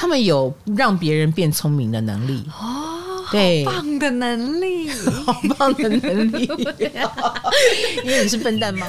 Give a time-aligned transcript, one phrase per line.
[0.00, 4.88] 他们有让别人变聪明的能力哦，对，棒的能力，
[5.26, 6.46] 好棒的能力，
[8.02, 8.86] 因为你是笨蛋吗？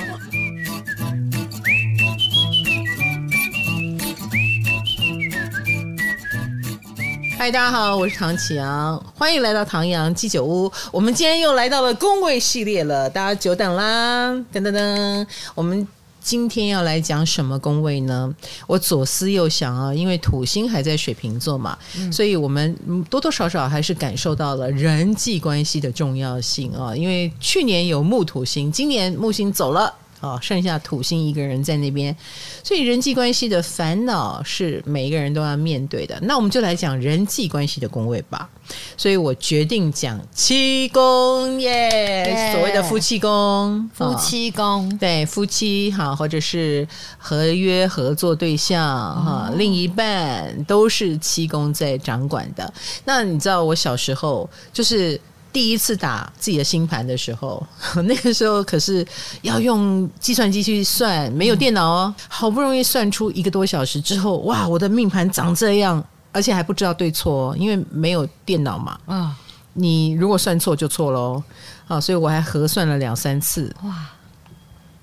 [7.37, 10.71] 嗨，大家好，我是唐启阳，欢迎来到唐阳鸡酒屋。
[10.93, 14.31] 我们今天又来到了工位系列了，大家久等啦！
[14.53, 15.85] 噔噔噔，我们
[16.21, 18.33] 今天要来讲什么宫位呢？
[18.67, 22.75] 我左思右想啊，因为土星还在水瓶座嘛，嗯、所以我们
[23.09, 26.95] 多多少少还是感受到了人际关系的重要性啊。
[26.95, 29.93] 因为去年有木土星，今年木星走了。
[30.21, 32.15] 哦，剩下土星一个人在那边，
[32.63, 36.17] 所以人际关系的烦恼是每一个人都要面对的。
[36.21, 38.49] 那我们就来讲人际关系的宫位吧。
[38.95, 48.81] 所以我决定讲七宫耶，所谓的夫妻宫，夫妻宫、哦、对夫妻哈，或者是合约合作对象
[49.25, 52.71] 哈，哦、另一半都是七宫在掌管的。
[53.03, 55.19] 那你知道我小时候就是。
[55.53, 57.65] 第一次打自己的星盘的时候，
[58.05, 59.05] 那个时候可是
[59.41, 62.15] 要用计算机去算，没有电脑哦。
[62.27, 68.97] 好不容易算出一个多小时之后，哇，我的命盘长这样，而且还不知道对错哦，因为没有电脑嘛。
[69.05, 69.35] 啊，
[69.73, 71.43] 你如果算错就错喽。
[71.87, 73.75] 啊，所以我还核算了两三次。
[73.83, 74.09] 哇，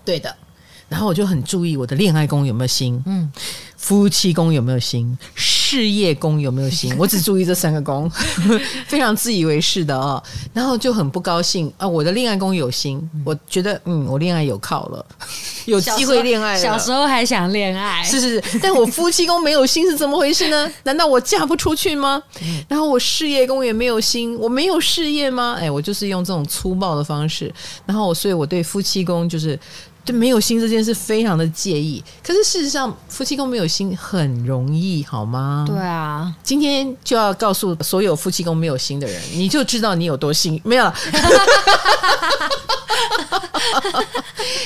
[0.06, 0.34] 对的。
[0.88, 3.30] 然后我就很注意我的恋爱宫有没有星，嗯，
[3.76, 8.10] 夫妻宫有没有星，事业宫有没有星， 我只注意这三个宫，
[8.88, 10.22] 非常自以为是的哦。
[10.54, 15.04] 然后就很不高兴啊，我的恋爱宫有星，我觉得嗯，我恋爱有靠了，
[15.66, 16.62] 有机会恋爱了。
[16.62, 20.72] 小时候还想恋爱，是是是，但我夫妻宫没有星是怎么回事呢？
[20.84, 22.22] 难道我嫁不出去吗？
[22.66, 25.58] 然后我事业宫也没有星，我没有事业吗？
[25.60, 27.52] 哎，我就是用这种粗暴的方式，
[27.84, 29.58] 然后我所以我对夫妻宫就是。
[30.08, 35.66] 就没有心这件事非常的介意，可是事实上夫妻宫没有心很容易，好吗？
[35.68, 40.90] 对啊，今天就要告诉所有夫妻宫没有心的人，你就知道你有多幸没有，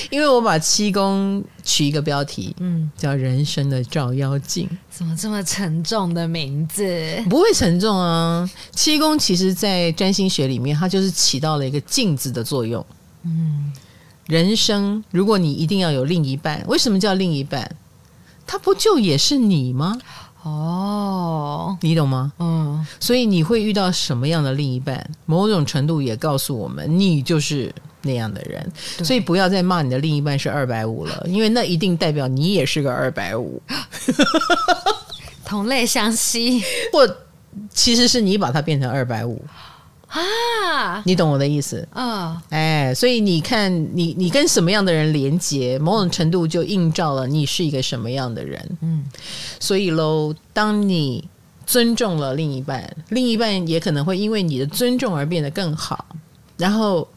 [0.09, 4.69] 因为我把七宫取一个标题，嗯，叫人生的照妖镜。
[4.89, 7.21] 怎么这么沉重的名字？
[7.29, 12.85] 不会沉重啊，七宫其实在占星学里面，它就是起到了一个镜子的作用，
[13.23, 13.73] 嗯。
[14.25, 17.75] 人生，如果你一定要有另一半，为什么叫另一半？
[18.45, 19.97] 他不就也是你吗？
[20.43, 22.33] 哦，你懂吗？
[22.39, 25.09] 嗯，所以你会遇到什么样的另一半？
[25.25, 28.71] 某种程度也告诉我们，你就是那样的人。
[29.03, 33.61] 所以不要再骂你的另一半是二百五了，因为那一定代表你也是个二百五。
[35.45, 36.61] 同类相吸，
[36.91, 37.17] 或
[37.69, 39.41] 其实是你把它变成二百五。
[40.13, 41.87] 啊，你懂我的意思？
[41.91, 48.77] 啊，哎，所以你看你，你你跟什么样的人连接，某种程度就映照了你是一个什么样的人。
[48.81, 49.03] 嗯，
[49.59, 51.27] 所以喽，当你
[51.65, 56.05] 尊重了另一半，另一半也可能会因为你的尊重而变得更好，
[56.57, 57.07] 然后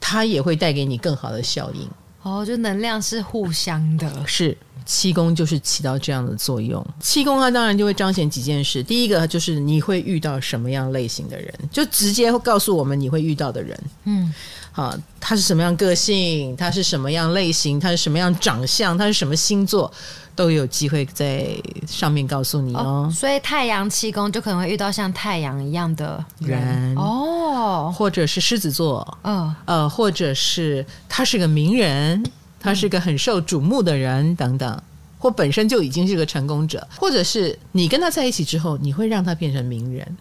[0.00, 1.86] 他也会带给你更好的效应。
[2.22, 4.56] 哦，就能量是互相的，是。
[4.88, 8.82] 妻宫就是起到这样的作用，七宫它当然就会彰显几件事。
[8.82, 13.78] 第一个就是你会遇到什么样类型的人，就直接会告诉我们你会遇到的人。
[14.04, 14.32] 嗯，
[14.72, 19.92] 好，他是什么样个性，他是什么样类型，他是什么样长相，他是什么星座，
[20.34, 21.54] 都有机会在
[21.86, 22.80] 上面告诉你哦。
[22.80, 32.24] 哦，所以太阳七宫就可能会遇到像太阳一样的人，人哦，或者是狮子座，嗯，呃，或者是他是个名人。
[32.60, 34.82] 他是个很受瞩目的人，等等，
[35.18, 40.16] 或本身就已经是个成功者，或者是你跟他在一起之后，你会让他变成名人，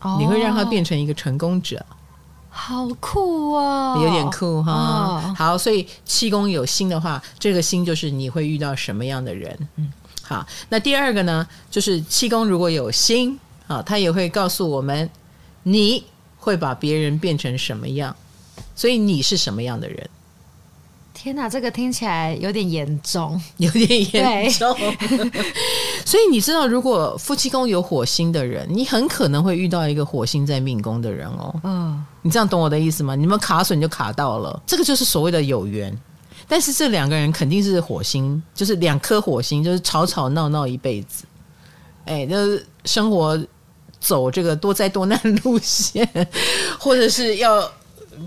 [0.00, 1.84] 哦、你会让他变成一个成功者，
[2.50, 4.72] 好酷哦，有点酷哈。
[4.72, 9.56] 哦、好，所以七宫有星的话，这个星就是你会遇到什么样的人。
[9.76, 15.08] 嗯，好，那第二个呢，就是七宫如果有星啊，他也会告诉我们，
[15.62, 16.04] 你
[16.38, 18.14] 会把别人变成什么样，
[18.74, 20.10] 所以你是什么样的人。
[21.20, 24.72] 天哪，这个听起来有点严重， 有点严重。
[26.06, 31.52] 所以你知道，如果夫妻宫有火星的人，你很可能会遇到一个火星在命宫的人哦。
[31.64, 33.16] 嗯，你这样懂我的意思吗？
[33.16, 35.92] 你们卡损就卡到了，这个就是所谓的有缘。
[36.46, 41.24] 但是这两个人肯定是火星，就是两颗火星，就是吵吵闹闹一辈子。
[42.04, 43.36] 哎，就是生活
[43.98, 46.08] 走这个多灾多难路线，
[46.78, 47.68] 或者是要。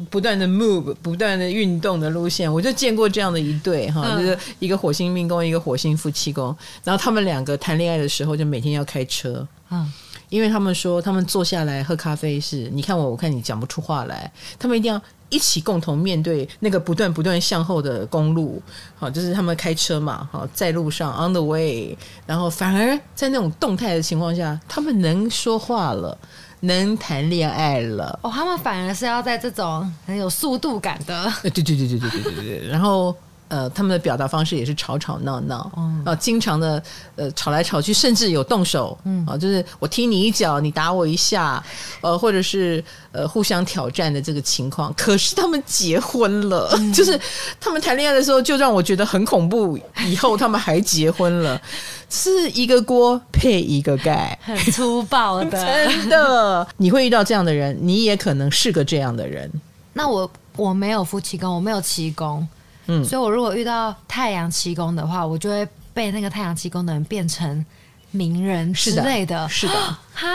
[0.10, 9.92] 不断的 move，不断的运动的路线，我就见过这样的一对哈，嗯、就是一个火星命宫，一个火星夫妻宫，然后他们两个谈恋爱的时候就每天要开车，嗯，
[10.30, 18.62] 因为他们说他们坐下来喝咖啡是，你看我，我看你讲不出话来，他们一定要一起共同面对那个不断不断向后的公路，
[18.96, 26.18] 好，就是他们开车嘛，好，在路上 on the way，然后反而在那种动态的情况下，他们能说话了，
[26.62, 28.20] 能谈恋爱了。
[28.24, 33.16] 哦，他们反而是要在这种很有速度感的，对对对对对对对对对，然后。
[33.52, 36.82] 呃，他们的表达方式也是吵吵闹闹，啊、嗯呃，经常的
[37.18, 41.62] 呃吵来吵去，甚至有动手，嗯，啊、呃，就是我踢你一脚，你打我一下，
[42.00, 42.82] 呃，或者是
[43.12, 44.94] 呃互相挑战的这个情况。
[44.96, 47.20] 可是他们结婚了，嗯、 就是
[47.60, 51.62] 他们谈恋爱的时候就让我觉得很恐怖，以后他们还结婚了，
[52.10, 55.50] 是一个锅配一个盖，很粗暴的，
[55.92, 56.66] 真的。
[56.78, 59.52] 你会遇到这样的人，你也可能是个这样的人。
[59.92, 62.48] 那我我没有夫妻宫，我没有七宫。
[62.88, 67.66] 嗯，所以，我如果遇到太阳七宫的话，我就会被那个太阳七宫的人变成
[68.12, 69.48] 名人之类的。
[69.48, 69.74] 是的，
[70.14, 70.28] 哈，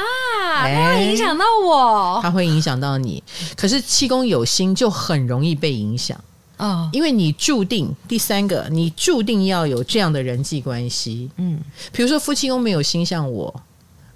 [0.54, 3.22] 他会影响到我，它会影响到你。
[3.56, 6.18] 可是七宫有心就很容易被影响，
[6.56, 11.30] 哦，因为你注定第三个，你注定要有这样的人际关系。
[11.36, 11.60] 嗯，
[11.92, 13.62] 比如说夫妻宫没有心向我。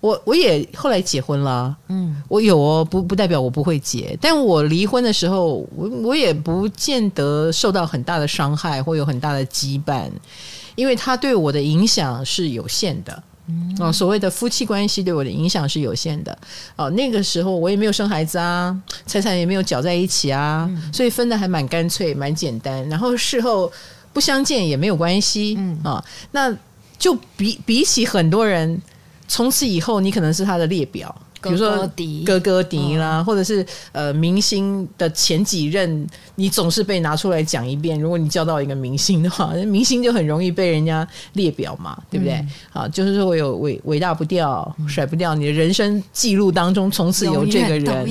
[0.00, 10.08] 我我也后来结婚了，嗯，我有哦，不不代表我不会结，但我离婚的时候，我我也不见得受到很大的伤害或有很大的羁绊，
[10.74, 16.38] 因为他对我的影响是有限的，嗯，哦，所谓的夫妻关系对我的影响是有限的，
[16.76, 18.74] 哦，那个时候我也没有生孩子啊，
[19.04, 23.70] 财产也没有搅在一起啊，嗯，所以分的还蛮干脆，蛮简单，然后事后
[24.14, 25.78] 不相见也没有关系，嗯。
[25.84, 26.56] 啊，哦，那
[26.98, 28.80] 就比比起很多人。
[29.30, 31.88] 从此以后，你可能是他的列表，比如说
[32.26, 36.04] 哥哥迪啦，或者是呃明星的前几任，
[36.34, 37.98] 你总是被拿出来讲一遍。
[38.00, 42.34] 如果你叫到一个明星的话，明星就很容易被人家列表嘛，对不对？
[42.34, 48.04] 嗯、好，就是说我有伟伟大不掉，甩不掉你的人生记录当中，从此有这个人。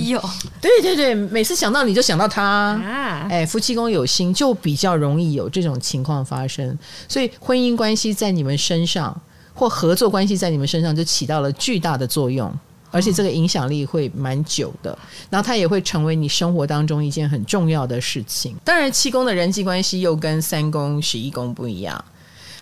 [0.61, 2.41] 对对对，每次想到你就想到他。
[2.41, 6.79] 啊、哎，夫妻宫有心就比较容易有这种情况发生，
[7.09, 9.21] 所以婚姻关系在你们身上。
[9.59, 12.49] 或合作关系在你们身上就起到了巨大的作用，
[12.91, 14.97] 而且这个影响力会蛮久的。
[15.29, 18.55] 然后它也会成为你生活当中一件很重要的事情。
[18.63, 22.01] 当然，七宫的人际关系又跟三宫、十一宫不一样，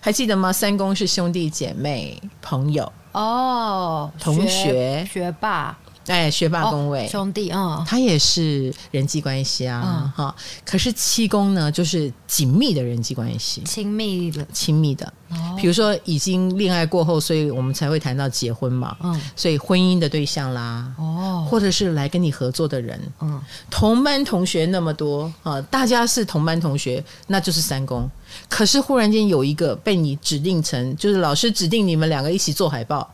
[0.00, 0.52] 还记得吗？
[0.52, 5.78] 三宫是兄弟姐妹、朋友哦，同学、学霸。
[6.08, 10.44] 哎，学霸宫位、哦、兄弟，哦，他也是人际关系啊，哈、嗯。
[10.64, 15.12] 可是七宫呢，就是紧密的人际关系，亲密的，亲密的。
[15.58, 23.38] 比如说已经恋爱过后，所以我们才会谈到结婚嘛，嗯，所以婚姻的对象啦，哦，或者是来跟你合作的人，嗯，
[23.70, 28.10] 同班同学那么多啊，大家是同班同学，那就是三公。
[28.48, 33.06] 可是忽然间有一个被你指定成，就是老师指定你们两个一起做海报。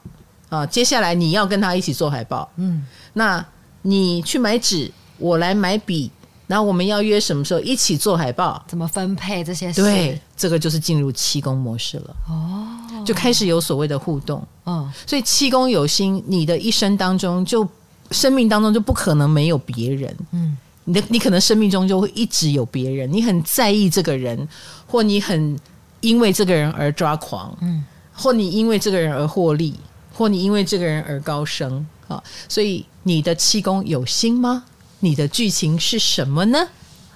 [0.54, 3.44] 啊，接下来你要跟他一起做海报，嗯，那
[3.82, 6.10] 你去买纸，我来买笔，
[6.46, 8.62] 然后我们要约什么时候一起做海报？
[8.68, 9.82] 怎么分配这些事？
[9.82, 12.16] 对，这个就是进入七宫模式了。
[12.28, 14.46] 哦，就开始有所谓的互动。
[14.66, 17.66] 嗯，所以七宫有心，你的一生当中就
[18.10, 20.16] 生命当中就不可能没有别人。
[20.32, 24.48] 嗯，你的你可能生命中就会一直有别人，你很在意这个人，
[24.86, 25.58] 或你很
[26.00, 29.74] 因为这个人而抓狂，嗯，或你因为这个人而获利。
[30.14, 34.64] 或你因为这个人而高升啊，所以你的七宫有心吗？
[35.00, 36.58] 你的剧情是什么呢？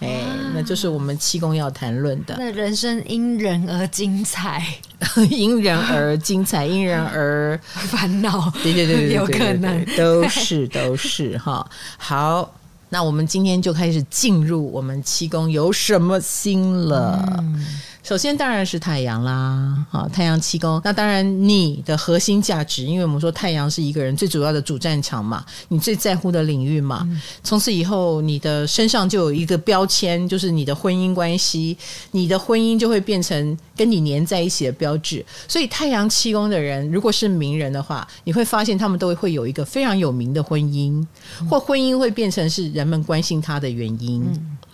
[0.01, 0.23] 哎，
[0.55, 2.37] 那就是我们七宫要谈论的。
[2.39, 4.63] 那人生因人而精彩，
[5.31, 8.53] 因人而精彩， 因人而烦恼。
[8.63, 11.69] 对对对对，有可能都是都是哈。
[11.97, 12.55] 好，
[12.91, 17.37] 那我们今天就开始进入我们七宫有什么心了。
[17.39, 17.67] 嗯
[18.09, 20.81] 首先当然是太阳啦，啊，太阳七宫。
[20.83, 27.07] 那当然你的核心价值，因为我们说太阳是一个人最主要的主战场嘛，你最在乎的领域嘛。
[27.45, 31.77] 从此以后，你的身上就有一个标签，就是你的婚姻关系，
[32.13, 35.23] 你的婚姻就会变成跟你粘在一起的标志。
[35.47, 41.07] 所以太阳七宫的人，如果是名人的话，你会发现他们都会有一个非常有名的婚姻，
[41.51, 44.25] 或婚姻会变成是人们关心他的原因。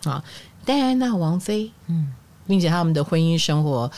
[0.04, 0.22] 啊，
[0.64, 2.12] 戴安娜王妃，嗯。
[2.46, 3.90] 并且他们的婚姻生活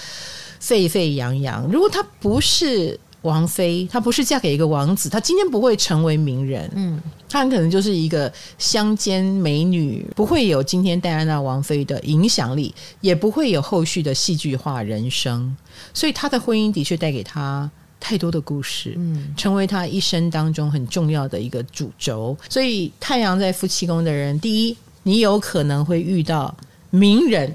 [0.61, 1.67] 沸沸扬扬。
[1.71, 6.71] 如果她不是王妃，她不是嫁给一个王子，她今天不会成为名人。
[6.75, 15.57] 嗯，她很可能就是一个乡间美女，不会有今天戴安娜王妃的影响力，也不会有后续的戏剧化人生。
[15.93, 22.37] 所以她的婚姻的确带给她太多的故事，嗯，成为她一生当中很重要的一个主轴。
[22.49, 26.55] 所以太阳在夫妻宫的人，第一，你有可能会遇到
[26.91, 27.53] 名人。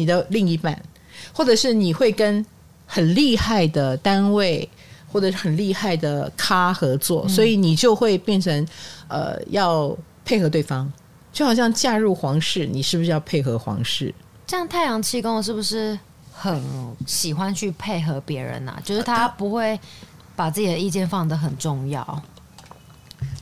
[0.00, 0.80] 你的另一半，
[1.34, 2.44] 或者是你会跟
[2.86, 4.66] 很厉害的单位
[5.12, 8.66] 或者很厉害的咖合作，嗯、所以你就会变成
[9.08, 10.90] 呃要配合对方，
[11.32, 14.14] 就好像嫁入皇室，你是不是要配合皇室？
[14.46, 15.98] 这样太阳气功是不是
[16.32, 16.62] 很
[17.06, 18.82] 喜欢去配合别人呐、啊？
[18.82, 19.78] 就是他不会
[20.34, 22.22] 把自己的意见放得很重要。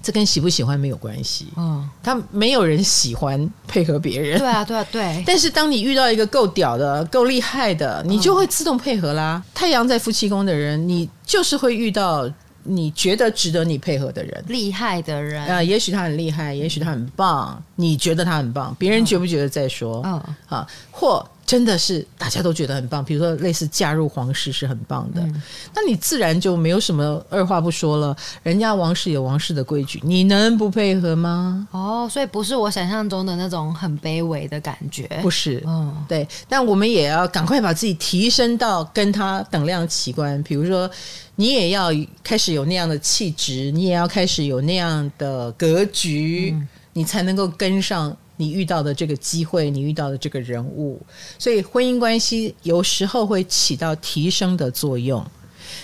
[0.02, 1.48] 这跟喜不喜欢没有关系。
[1.56, 4.38] 嗯，他没有人喜欢配合别人。
[4.38, 5.22] 对啊，对啊，对。
[5.26, 9.42] 但是当你遇到一个够屌的、够厉害的，你就会自动配合啦。
[9.44, 12.30] 嗯、太阳在夫妻宫的人，你就是会遇到
[12.62, 15.64] 你觉得值得你配合的人，厉害的人啊、呃。
[15.64, 20.02] 也许他很厉害，也许他很棒，你觉得他很棒，别人觉不觉得再说。
[20.04, 21.26] 嗯，啊，或。
[21.48, 25.42] 真的是大家都觉得很棒，比如说类似嫁入皇室是很棒的，嗯、
[25.74, 28.14] 那你自然就没有什么二话不说了。
[28.42, 31.66] 人家王室有王室的规矩，你能不配合吗？
[31.70, 35.64] 哦，所以不是我想象中的那种很卑微的感觉，不是。
[35.66, 36.28] 嗯，对。
[36.50, 40.42] 但我们也要赶快把自己提升到跟他等量齐观。
[40.42, 40.90] 比如说，
[41.36, 41.88] 你也要
[42.22, 48.14] 开始有那样的气质，你也要开始有那样的格局，嗯、你才能够跟上。
[48.38, 50.98] 你遇到的这个机会，你遇到的这个人物，
[51.38, 55.22] 所以婚姻关系有时候会起到提升的作用。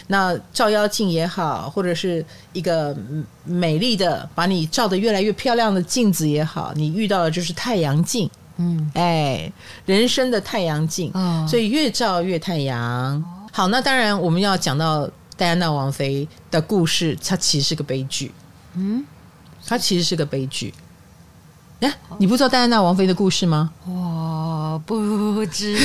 [0.07, 2.97] 那照妖镜也好，或者是一个
[3.45, 8.31] 美丽的把你照得越来越漂亮的镜子也好，你遇到的就是太阳镜。
[8.57, 9.53] 嗯，哎，
[9.85, 11.11] 人生的太阳镜。
[11.13, 13.23] 嗯，所以越照越太阳。
[13.53, 18.33] 好，那当然我们要讲到戴安娜王妃的故事，它其实是个悲剧。
[18.75, 19.05] 嗯，
[19.67, 20.73] 它其实是个悲剧。
[22.19, 23.71] 你不知道戴安娜王妃的故事吗？
[23.87, 25.77] 我不知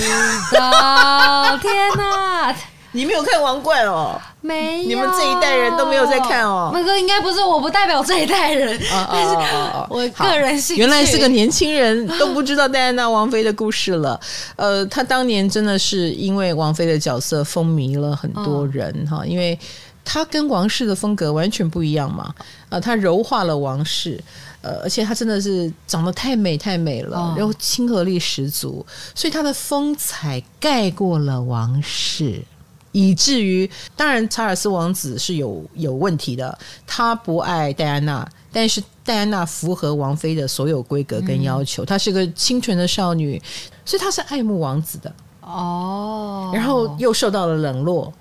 [0.51, 1.57] 道。
[1.57, 2.55] 天哪！
[2.91, 4.19] 你没有看《王冠》哦？
[4.41, 4.89] 没有。
[4.89, 6.71] 你们这一代人都没有在看哦。
[6.73, 8.79] 那个应该不是，我不代表这一代人。
[9.11, 9.35] 但是
[9.89, 10.81] 我个人兴趣。
[10.81, 14.19] 原来是个年轻人都不知道戴安娜王妃的故事了。
[14.55, 19.57] 呃，她当年真的是因为王妃的角色风靡了很多人哈，因为
[20.03, 22.33] 她跟王室的风格完全不一样嘛。
[22.69, 24.19] 呃，她柔化了王室。
[24.61, 28.85] 呃，而且她真的是长得太美太美了，哦、然后亲和力十足，
[29.15, 32.43] 所以她的风采盖过了王室，
[32.91, 43.41] 以至于当然查尔斯王子是有有问题的，他不爱戴安娜，但是戴安娜符合王妃的所有规格跟要求，她、嗯、是个清纯的少女，
[43.85, 45.13] 所以她是爱慕王子的。
[45.41, 48.13] 哦，然后又受到了冷落，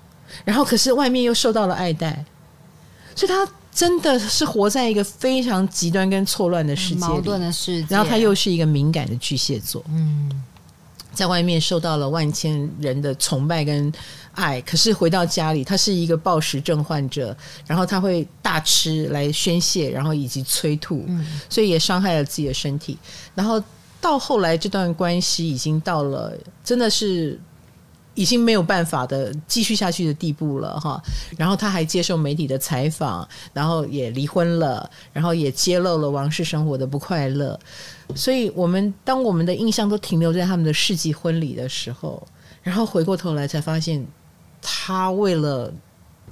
[0.45, 2.23] 然后可是外面又受到了爱戴，
[3.13, 3.45] 所以她。
[3.71, 7.87] 真的是活在一个非常极端跟错乱的世界里，矛盾的世界。
[7.89, 10.29] 然后他又是一个敏感的巨蟹座，嗯，
[11.13, 13.91] 在外面受到了万千人的崇拜跟
[14.33, 17.35] 爱，可是回到家里，他是一个暴食症患者，
[17.65, 22.97] 然后他会大吃来宣泄，然后以及催吐，嗯，所以也伤害了自己的身体。
[23.33, 23.63] 然后
[24.01, 26.33] 到后来，这段关系已经到了
[26.63, 27.39] 真的是。
[28.19, 31.01] 已经没有办法的继续下去的地步了哈，
[31.37, 37.57] 然后他还接受媒体的采访，然后也离婚了，然后也揭露了王室生活的不快乐，
[38.15, 42.21] 所以我们当我们的印象都停留在他们的世纪婚礼的时候，
[42.61, 44.05] 然后回过头来才发现，
[44.61, 45.73] 他为了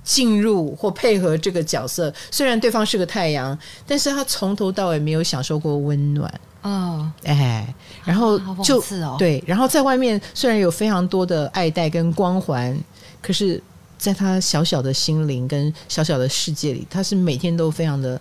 [0.03, 6.31] 进入或配合这个角色，虽然对方是个太阳，但是他从头到尾没有享受过温暖。
[6.61, 7.73] 哦，哎，
[8.03, 12.77] 然后就、哦、对，然后在外面虽然有非常多的爱戴跟光环，
[13.21, 13.61] 可是
[13.97, 18.19] 在他小小的心灵跟小小的世界里，他是每天都非常的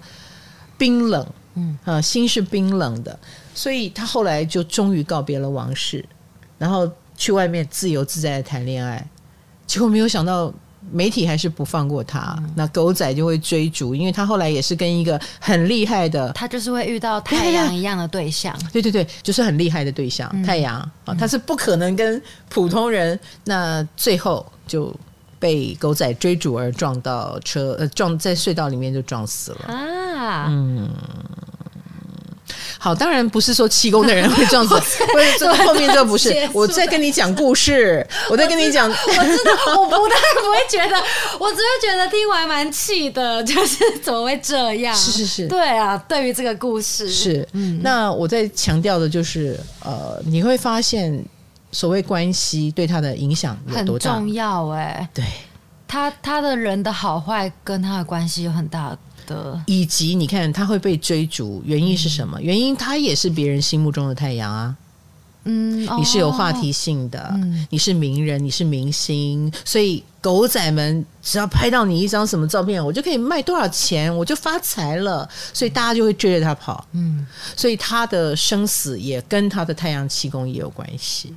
[0.78, 3.18] 冰冷，嗯啊，心是冰冷的，
[3.54, 6.04] 所以他后来就终于告别了王室，
[6.59, 9.04] 然后去外面自由自在的谈恋爱，
[9.66, 10.52] 结果没有想到。
[10.90, 24.95] 媒体还是不放过他，嗯、那狗仔就会追逐，因为他后来也是跟一个很厉害的，他就是会遇到太阳一样的对象， 对对对，就是很厉害的对象，嗯、太阳啊，他是不可能跟普通人，嗯、那最后就
[25.38, 29.75] 被狗仔追逐而撞到车，呃，撞在隧道里面就撞死了。
[29.75, 30.88] 啊，嗯。
[32.78, 34.75] 好，当然不是说气功的人会这样子，
[35.12, 36.49] 不是 这后面这不是。
[36.52, 38.87] 我在跟你讲故事，我在跟你讲。
[38.90, 40.96] 我知道，我不但不会觉得，
[41.38, 44.94] 我只会觉得听完蛮气的，就是怎么会这样？
[44.94, 47.80] 是是是，对啊，对于这个故事是，嗯。
[47.82, 51.23] 那我在强调的就是，呃，你会发现
[51.73, 54.12] 所谓关系对他的影响有多大？
[54.14, 55.25] 很重要哎、欸，对，
[55.88, 59.61] 他他的人的好坏跟他的关系有很大的。
[59.66, 62.40] 以及你看他会被追逐，原因是什么？
[62.40, 64.76] 原因他也是别人心目中的太阳啊。
[65.49, 76.85] 嗯，你是有话题性的，嗯、你是名人，你是明星，所以狗仔们只要拍到你一张什么照片，我就可以卖多少钱，我就发财了，所以大家就会追着他跑。
[76.95, 77.25] 嗯，
[77.57, 81.33] 所以他的生死也跟他的太阳气功也有关系。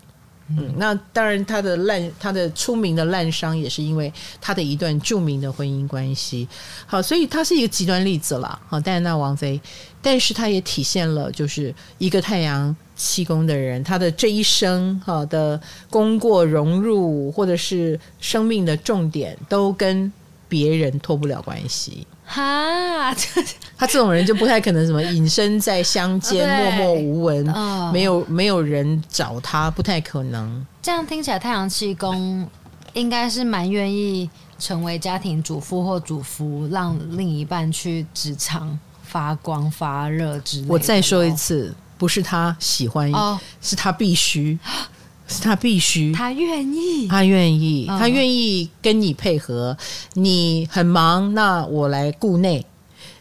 [0.58, 6.48] 嗯，那当然他的烂，他的出名的烂伤也是因为他的一段著名的婚姻关系。
[6.86, 8.60] 好，所以他是一个极端例子了。
[8.68, 9.60] 好，戴安娜王妃，
[10.02, 20.12] 但是他也体现了就是一个太阳七宫的人，他的这一生好的功过融入，或者是生命的重点，都跟
[20.48, 22.08] 别人脱不了关系。
[22.32, 23.12] 哈，
[23.76, 30.64] 他这种人就不太可能什么隐身在乡间，默默无闻，哦、没有没有人找他，不太可能。
[30.80, 32.48] 这样听起来，太阳气功
[32.94, 40.74] 应该是蛮愿意成为家庭主妇或主夫，让另一半去职场发光发热之类的。
[40.74, 44.60] 我再说一次，不是他喜欢，哦、是他必须。
[45.30, 49.78] 是他必须，他愿意，他愿意，他愿意跟你配合。
[50.14, 52.62] 你很忙，那我来顾内；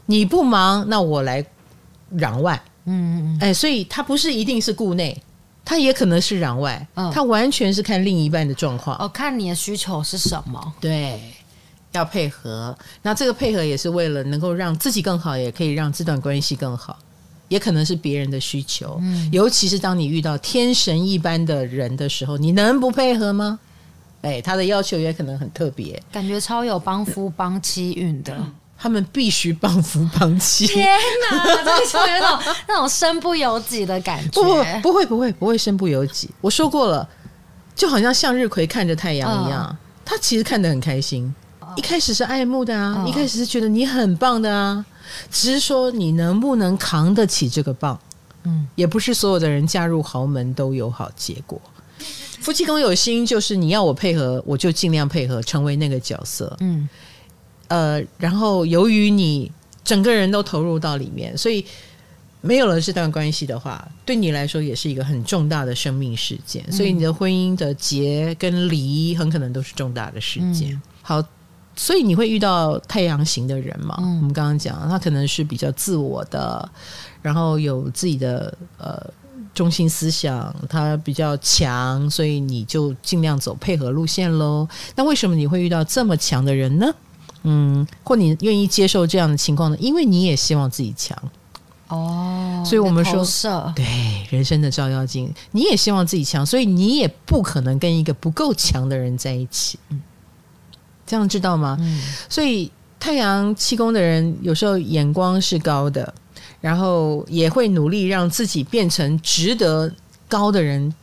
[0.07, 1.45] 你不忙，那我来
[2.17, 2.61] 攘外。
[2.87, 5.23] 嗯嗯，哎，所以他不是一定是顾内，
[5.65, 6.89] 他也可能是攘外。
[6.95, 8.97] 嗯，他完全是看另一半的状况。
[8.97, 10.73] 哦，看你的需求是什么？
[10.81, 11.21] 对，
[11.93, 12.77] 要配合。
[13.03, 16.99] 那这个配合也是为了能够让自己更好，也可以让这段关系更好。
[17.49, 23.59] 也可能是别人的需求，嗯，尤其是当你遇到天神一般的人的时候，你能不配合吗？
[24.23, 28.37] 哎，他的要求也可能很特别，感觉超有帮夫帮妻运的，
[28.77, 30.67] 他们必须帮夫帮妻。
[30.67, 30.89] 天
[31.31, 34.31] 哪， 这个是有那种那种身不由己的感觉。
[34.31, 36.29] 不不，不会不会不会身不由己。
[36.41, 37.09] 我说过了，
[37.75, 39.75] 就好像向日葵看着太阳一样，
[40.05, 41.33] 他、哦、其实看得很开心。
[41.77, 44.85] 一开始是爱慕的啊，哦、一开始是觉得你很棒的啊。
[45.31, 47.99] 只是说你能不能扛得起这个棒，
[48.45, 51.61] 嗯，也不是所有的人嫁入豪门都有好结果。
[52.41, 56.89] 夫妻宫有心，就是你要我配合，我就尽量配合，成为那个角色，嗯，
[57.67, 59.51] 呃，然后由于你
[59.83, 61.65] 整个人都投入到里面，所以
[62.41, 66.71] 没有了这段关系的话，对你来说也是一个很重大的生命事件。
[66.71, 70.73] 所以你的婚姻的结跟离很可能都是重大的事件。
[70.73, 71.25] 嗯、好。
[71.79, 73.95] 所以你会遇到太阳型的人嘛？
[74.01, 76.69] 嗯、我们刚刚讲，他可能是比较自我的，
[77.23, 79.01] 然后有自己的呃
[79.55, 84.69] 中心思想，他比较强，所以你就尽量走配合路线喽。
[84.97, 86.93] 那为什么你会遇到这么强的人呢？
[87.45, 89.77] 嗯，或你愿意接受这样的情况呢？
[89.79, 91.17] 因为你也希望自己强
[91.87, 92.65] 哦。
[92.67, 93.87] 所以我们说，对
[94.31, 99.79] 人生的照妖镜，你也希望自己强，所以你也不可能跟一个不够强的人在一起。
[99.91, 100.03] 嗯。
[101.09, 101.77] 这样知道吗？
[101.81, 106.13] 嗯，所以太阳气功的人有时候眼光是高的，
[106.61, 109.93] 然后也会努力让自己变成值得
[110.29, 110.95] 高的人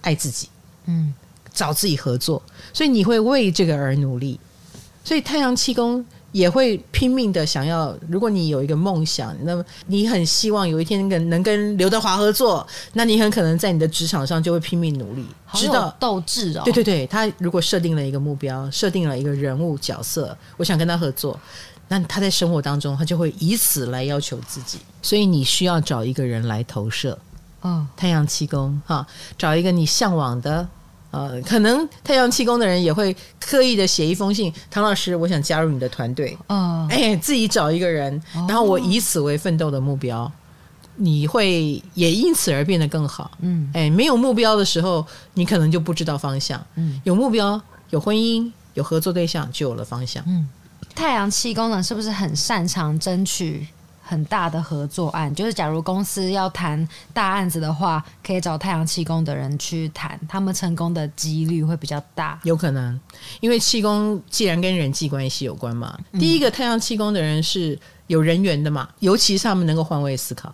[0.00, 0.48] 爱自己，
[0.86, 1.12] 嗯，
[1.52, 2.42] 找自己合作，
[2.72, 4.40] 所以你会为这个而努力。
[5.04, 6.04] 所以太阳七宫。
[6.32, 16.62] 也会拼命的想要，如果你有一个梦想，那么你很希望有一天跟能跟刘德华合作，那你很可能在你的职场上就会拼命努力，知道斗志哦。
[16.64, 21.38] 对对对，他如果设定了一个目标，设定了一个人物角色，我想跟他合作，
[21.88, 27.18] 那他在生活当中他就会以此来要求自己，所以你需要找一个人来投射。
[27.62, 30.66] 哦，太阳七宫哈，找一个你向往的。
[31.10, 36.36] 呃，可能太阳气功的人也会刻意的写一封信，唐老师，我想加入你的团队。
[36.46, 40.30] 哦，哎，自己找一个人，哦、然后我以此为奋斗的目标，
[40.96, 43.30] 你会也因此而变得更好。
[43.40, 46.64] 嗯，哎，没有目标的时候，你可能就不知道方向。
[46.76, 50.22] 嗯，有目标，有婚姻，有合作对象，就有了方向。
[50.28, 50.48] 嗯，
[50.94, 53.66] 太阳气功呢，是不是很擅长争取？
[54.10, 62.40] 很大的合作案，就是假如公司要谈大案子的话，可以找太阳气功的人去谈，他们成功的几率会比较大。
[62.42, 62.98] 有可能，
[63.38, 70.52] 因为气功既然跟人际关系有关嘛，嗯、第一个太阳气功的人是有人缘的嘛，尤其是他们能够换位思考，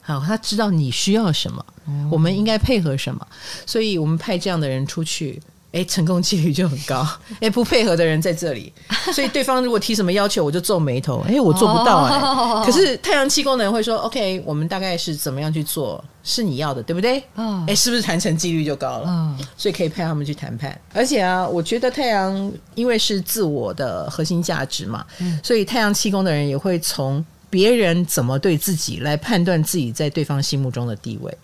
[0.00, 3.26] 好，他知道你需要什么，嗯、我们应该配合什么，
[3.66, 5.38] 所以我们派这样的人出去。
[5.74, 7.04] 哎，成功几率就很高。
[7.42, 8.72] 哎，不配合的人在这里，
[9.12, 11.24] 所以对方如果提什么要求，我就皱眉头。
[11.28, 12.64] 哎，我做不到哎。
[12.64, 16.02] 可是太阳气功的人会说：“OK，我们大概是怎么样去做？
[16.22, 17.22] 是你要的，对不对？”
[17.66, 19.36] 哎，是不是谈成几率就高了？
[19.56, 20.80] 所以可以派他们去谈判。
[20.92, 25.04] 而且啊，我觉得太阳因为是自我的核心价值嘛，
[25.42, 31.36] 所以太阳气功的人也会从别人怎么对自己来判断自己在对方心目中的地位。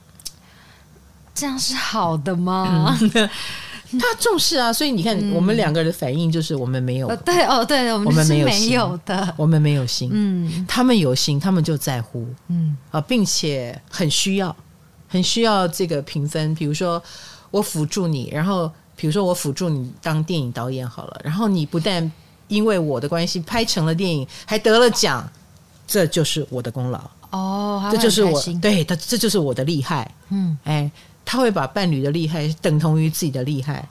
[1.34, 2.96] 这样是好的吗？
[3.98, 7.08] 他重视啊，所以你看，我们两个人的反应就是我们没有。
[7.08, 10.10] 嗯、对哦，对，我们是没有的，我们没有心。
[10.12, 12.24] 嗯，他们有心，他们就在乎。
[12.48, 14.54] 嗯啊，并且很需要，
[15.08, 16.54] 很需要这个评分。
[16.54, 17.02] 比如说，
[17.50, 22.10] 我辅助你，然后比如说我辅助你当电影导演好了，然后你不但
[22.46, 25.28] 因为我的关系拍成了电影，还得了奖，
[25.86, 27.00] 这就是我的功劳。
[27.30, 30.14] 哦，这就是我对他，这就是我的厉害。
[30.28, 30.90] 嗯，哎。
[31.30, 33.88] 他会把伴侣的厉害等同于自己的厉害。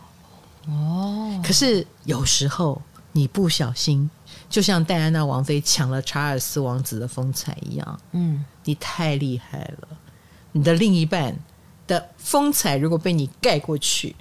[0.67, 2.81] 哦，可是有时候
[3.13, 4.09] 你不小心，
[4.49, 9.87] 就像戴安娜王妃抢了查尔斯王子的风采一样，嗯，你太厉害了，
[10.51, 11.33] 你的另一半
[11.87, 14.13] 的风采如果被你盖过去，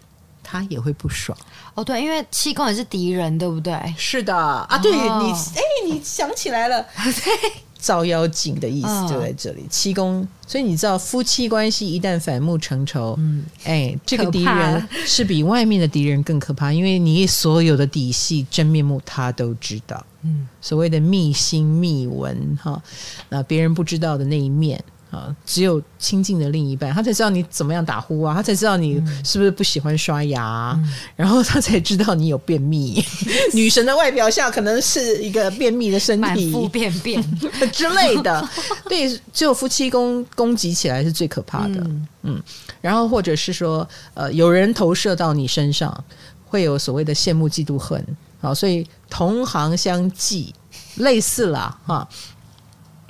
[0.44, 1.36] 他也会不爽。
[1.74, 3.92] 哦，对，因为七宫也是敌人，对不对？
[3.98, 9.62] 是的啊，对、哦、你，哎，你想起来了， 对，照妖镜的意思就在这里。
[9.62, 20.04] 哦、七宫，所以你知道，夫妻关系一旦反目成仇，嗯，哎，这个敌人是比外面的敌人更可怕，因为你所有的底细、真面目他都知道。
[20.22, 22.82] 嗯，所谓的秘心、秘闻，哈，
[23.28, 24.82] 那别人不知道的那一面。
[25.10, 33.02] 啊，只有亲近的另一半，他才知道你怎么样打呼啊，他才知道你是不是不喜欢刷牙，嗯、然后他才知道你有便秘。
[33.26, 37.22] 嗯、 女神的外表下可能是一个便秘的身体，满腹便便
[37.72, 38.46] 之类的。
[38.88, 41.80] 对，只有夫妻攻攻击起来是最可怕的。
[41.80, 42.42] 嗯，嗯，
[42.80, 46.04] 然后或者是说，呃，有人投射到你身上，
[46.44, 48.04] 会有所谓的羡慕、嫉妒、恨。
[48.40, 50.54] 好，所以同行相忌，
[50.96, 52.06] 类似啦，哈。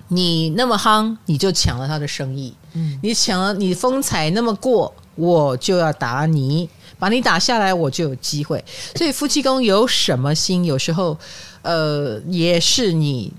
[0.08, 2.52] 你那么夯，你就抢了他的生意。
[2.72, 6.68] 嗯，你抢了，你风采那么过，我就要打你，
[6.98, 8.62] 把你打下来，我就有机会。
[8.94, 11.18] 所以夫妻宫有什么心，有时候，
[11.62, 13.32] 呃，也是你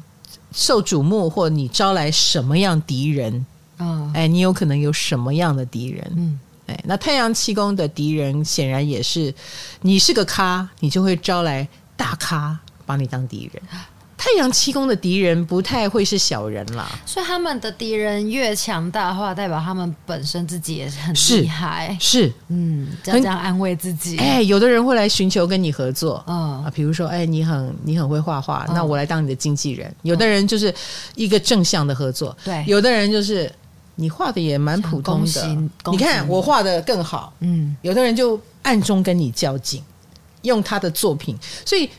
[0.52, 3.46] 受瞩目，或你招来什么样敌人。
[3.78, 6.12] 哦，哎，你有可能有什么样的敌人？
[6.18, 9.34] 嗯，哎，那太阳七宫的敌人，显然也是
[9.82, 13.64] 你是个咖，你就会招来大咖把你当敌人。
[14.20, 21.96] 太阳七宫的敌人不太会是小人啦，所以他们的敌人越强大的话，代表他们本身自己也是很厉害。
[22.02, 24.18] 是，是嗯，这样这样安慰自己。
[24.18, 26.62] 哎，有的人会来寻求跟你合作，嗯。
[26.66, 29.90] 啊，比如说，哎，你很你很会画画，那我来当你的经纪人。
[30.02, 30.74] 有的人就是
[31.16, 33.50] 一个正向的合作，对，有的人就是
[33.96, 35.58] 你画的也蛮普通的，
[35.92, 39.82] 你看我画的更好，嗯，有的人就暗中跟你较劲，
[40.42, 41.90] 用他的作品，所以。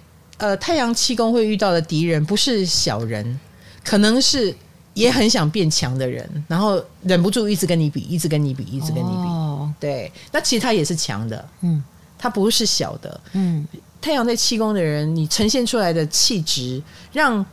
[0.41, 3.39] 呃，太阳七宫会遇到的敌人不是小人，
[3.85, 4.55] 可能是
[4.95, 9.29] 也很想变强的人，然后忍不住一直跟你比，一直跟你比，一直跟你比。
[9.29, 11.83] 哦，对，那其实他也是强的，嗯，
[12.19, 13.67] 他不是小的，嗯。
[14.03, 17.45] 太阳在七宫的人，你呈现出来的气质，让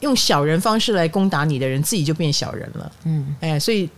[0.00, 3.36] 用小人方式来攻打你的人，自己就变小人了，嗯。
[3.38, 3.88] 哎，所以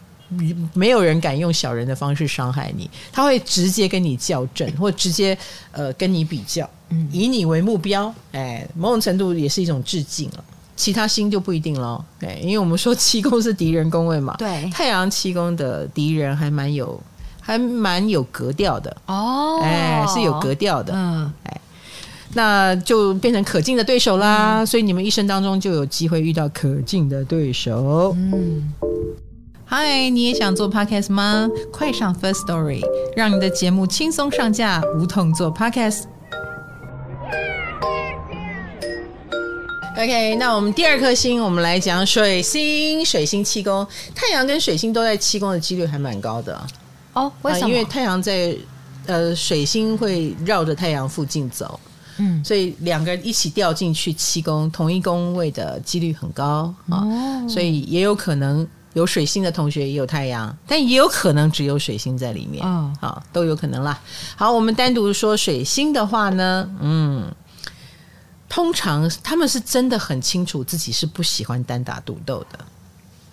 [0.75, 5.37] 没有人敢用小人的方式伤害你，他会直接跟你较真，或直接
[5.73, 6.69] 呃跟你比较。
[7.13, 10.45] 以你为目标，哎，某种程度也是一种致敬了。
[10.75, 16.99] 其他星就不一定了，哎，因为我们说七宫是敌人宫位嘛，对，太阳七宫的敌人还蛮有，
[17.39, 21.61] 还蛮有格调的哦，哎，是有格调的，嗯，哎，
[22.33, 24.63] 那就变成可敬的对手啦。
[24.63, 28.17] 嗯，所以你们一生当中就有机会遇到可敬的对手。
[28.17, 28.73] 嗯，
[29.73, 31.49] 嗨，你也想做 Podcast 吗？
[31.73, 32.83] 快上 First Story，
[33.15, 36.07] 让你的节目轻松上架，无痛做 Podcast。
[39.93, 43.05] OK，那我们第二颗星，我们来讲水星。
[43.07, 46.61] 水星七宫，太阳跟水星都在七宫的几率还蛮高的
[47.13, 47.31] 哦。
[47.43, 47.69] 为什么？
[47.69, 48.53] 因为太阳在
[49.07, 51.79] 呃，水星会绕着太阳附近走，
[52.19, 57.07] 嗯，所以两个人一起掉进去七宫，同一宫位的几率很高啊。
[57.07, 64.01] 哦，所以也有可能有水星的同学也有太阳，但也有可能只有水星在里面啊，哦，都有可能啦。
[64.37, 67.33] 好，我们单独说水星的话呢，嗯。
[68.53, 72.59] 通常他们是真的很清楚自己是不喜欢单打独斗的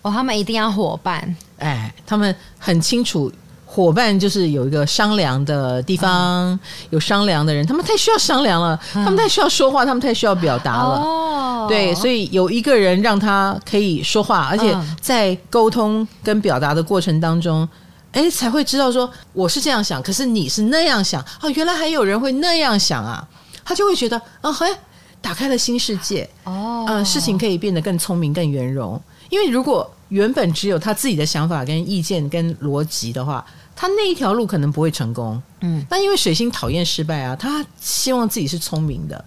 [0.02, 1.36] 哦，他们一定要伙伴。
[1.58, 3.28] 哎，他们很清楚
[3.70, 10.96] 伙伴就是有一个商量的地方，嗯、有商量的人，他们太需要商量了，嗯、他们太需要说话，他们太需要表达了。
[10.98, 17.68] 哦，对，所以有一个人让他可以说话，而且在沟通跟表达的过程当中，
[18.12, 23.22] 哎、嗯，才会知道说我是这样想，可是你是那样想哦，原来还有人会那样想啊，
[23.62, 24.76] 他就会觉得啊，嘿、哦。
[25.20, 29.00] 打开了新世界哦，呃，事情可以变得更聪明、更圆融。
[29.30, 33.44] 因为如果原本只有他自己的想法、跟意见、跟逻辑的话，
[33.76, 35.40] 他那一条路可能不会成功。
[35.60, 39.22] 嗯，但因为水星讨厌失败啊，他希望自己是聪明的，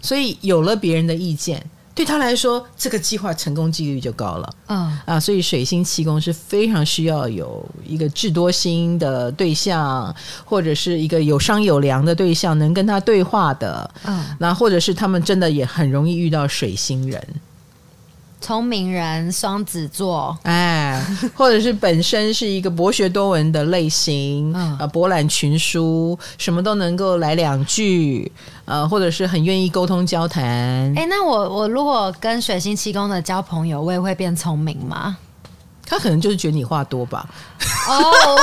[0.00, 1.64] 所以有了别人的意见。
[1.94, 4.54] 对他来说，这个计划成功几率就高了。
[4.68, 13.90] 嗯啊，所以水星七宫是非常需要有一个智多星的对象，或者是一个有商有量的对象，能跟他对话的。
[14.04, 17.22] 嗯，那或者是他们真的也很容易遇到水星人。
[18.40, 21.00] 聪明人，双子座，哎，
[21.36, 28.30] 或者是本身是一个博学多闻的类型，啊、嗯，博览群书，什么都能够来两句，
[28.64, 30.42] 呃，或者是很愿意沟通交谈。
[30.96, 35.18] 哎，那我我如果跟水星七宫的交朋友，我也会变聪明吗？
[35.84, 37.28] 他可能就是觉得你话多吧。
[37.88, 37.94] 哦，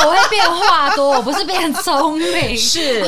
[0.06, 3.04] 我会变话多，我不是变聪明， 是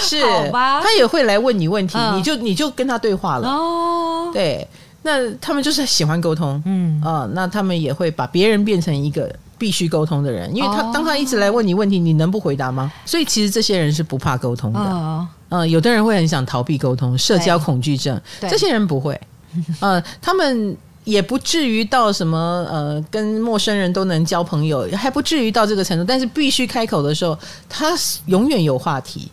[0.00, 0.80] 是，好吧？
[0.80, 4.30] 他也会来问你问题，你就你就跟他对话了哦。
[4.32, 4.64] 对，
[5.02, 7.00] 那他们就是喜欢沟通，嗯。
[7.02, 12.92] 啊，那他们也会把别人变成一个必须沟通的人，因为他当他一直来问你问题，你能不回答吗？
[13.04, 19.20] 所以其实这些人是不怕沟通的，嗯，有的人会很想逃避沟通，社交恐惧症，这些人不会，
[19.80, 20.76] 呃，他们。
[21.04, 22.38] 也不至于到什么
[22.70, 26.04] 呃，跟陌生人都能交朋友，还不至于到这个程度。
[26.04, 27.36] 但是必须开口的时候，
[27.70, 29.32] 他永远有话题，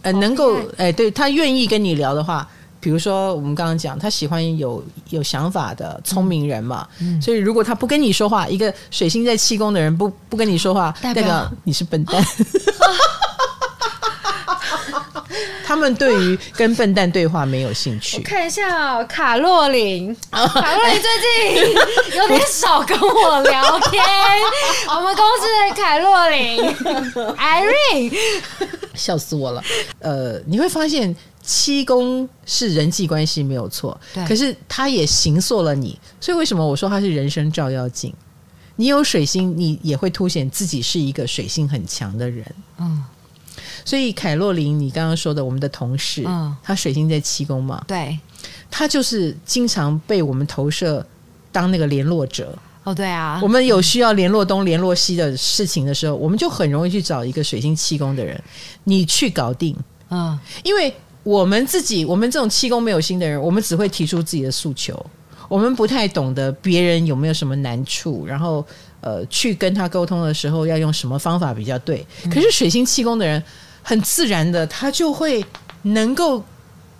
[0.00, 2.48] 呃，能够哎、欸，对他愿意跟你聊的话，
[2.80, 12.24] 比如说我们刚刚讲，他喜欢有有想法的聪明人嘛，嗯、所以如果他不跟你说话，一个水星在七宫的人不不跟你说话，代表你是笨蛋。
[15.64, 18.16] 他们对于跟笨蛋对话没有兴趣。
[18.16, 21.74] 我看一下、哦、卡洛琳， 卡洛琳最近
[22.16, 24.02] 有点少跟我聊天。
[24.88, 26.74] 我们公司的卡洛琳
[27.36, 28.18] ，Irene，
[28.94, 29.62] 笑死我了。
[30.00, 31.14] 呃，你会发现
[31.48, 35.98] 七宫是人际关系没有错，可是他也形塑了你。
[36.20, 38.12] 所以为什么我说他是人生照妖镜？
[38.76, 42.44] 你有水星，你也会凸显自己是一个水星很强的人。
[42.76, 43.02] 嗯。
[43.82, 48.18] 所以凯洛琳，你刚刚说的我们的同事，嗯，他水星在七宫嘛，对，
[48.70, 51.04] 他就是经常被我们投射
[51.50, 52.56] 当那个联络者。
[52.84, 58.38] 哦，对啊，我们有需要联络东联络西的事情的时候，我们就很容易去找一个水星七宫的人，
[58.84, 59.74] 你去搞定。
[60.10, 60.94] 嗯，因为
[61.28, 64.98] 我们自己，我们这种气功没有心的人，我们只会提出自己的诉求，
[65.48, 68.64] 我们不太懂得别人有没有什么难处，然后
[69.00, 72.06] 呃，去跟他沟通的时候要用什么方法比较对。
[72.32, 73.42] 可是水星气功的人。
[73.80, 75.42] 很自然的，他就会
[75.80, 76.44] 能够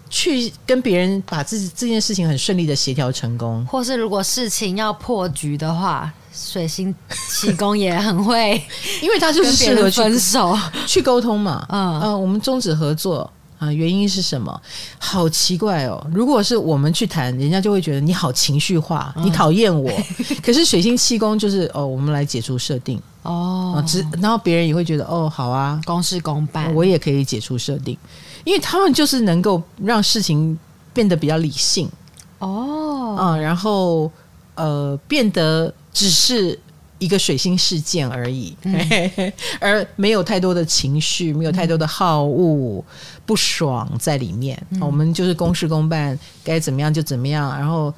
[0.08, 6.94] 去跟别人把自己这件事情很顺利的协调成功，或是如果事情要破局的话，水星
[7.28, 8.52] 气功也很会，
[9.02, 11.66] 因为他就是适合分手去沟通嘛。
[11.68, 14.60] 嗯嗯、呃，我们终止合作啊、呃，原因是什么？
[14.98, 16.04] 好奇怪哦！
[16.14, 19.90] 如果是我们去谈，人家就会觉得你好情绪化，你讨厌我。
[20.30, 23.00] 嗯、可是水星七宫就是哦，我们来解除设定。
[23.22, 27.98] 哦，只然后别人也会觉得哦，好啊，公事公办，我也可以解除设定，
[28.44, 30.58] 因为他们就是能够让事情
[30.94, 31.90] 变得比较理性
[32.38, 34.10] 哦，啊、嗯，然后
[34.54, 36.58] 呃，变得只是
[36.98, 42.84] 一个水星事件而已，嗯、 而没有太多的情绪，没有太多的好恶、嗯、
[43.24, 44.60] 不爽在里面。
[44.70, 47.92] 嗯、我们就是公事公办，该怎么样就怎么样，然后。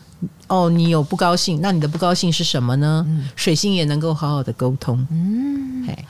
[0.49, 3.03] 哦，你有不高兴，那你的不高兴是什么呢？
[3.09, 5.07] 嗯、水星也能够好好的沟通。
[5.11, 6.05] 嗯，嘿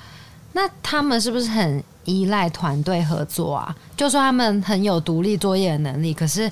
[0.53, 3.73] 那他们是不是很依赖团队合作啊？
[3.97, 6.51] 就说他们很有独立作业的能力，可是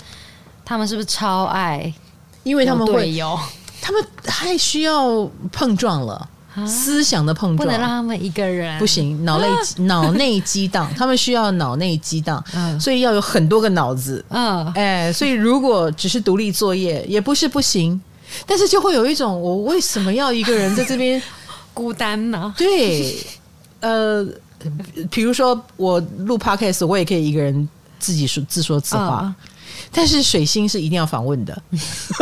[0.64, 1.92] 他们是不是超爱？
[2.44, 3.36] 因为他们会有，
[3.80, 6.28] 他们太需要碰撞了。
[6.66, 8.76] 思想的碰撞，不能让他们一个人。
[8.80, 9.46] 不行，脑内
[9.84, 18.00] 脑内激荡， 他们需要脑内激荡，嗯，所以要有很多个脑子，嗯，哎，所以如果只是独立作业也不是不行，
[18.44, 21.22] 但是就会有一种我为什么要一个人在这边？
[21.72, 22.52] 孤单呢？
[22.58, 23.16] 对，
[23.78, 24.26] 呃，
[25.12, 27.68] 比如说我录 podcast，我也可以一个人
[28.00, 29.20] 自己说自说自话。
[29.22, 29.34] 嗯
[29.92, 31.62] 但是水星是一定要访问的，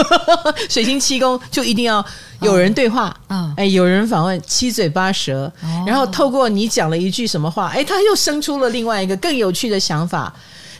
[0.69, 2.05] 水星七宫就一定要
[2.41, 5.53] 有人对话，嗯，哎，有人访问，七嘴八舌，
[5.87, 10.33] 然后透过你讲了一句什么话，哎，他又生出了另外一个更有趣的想法，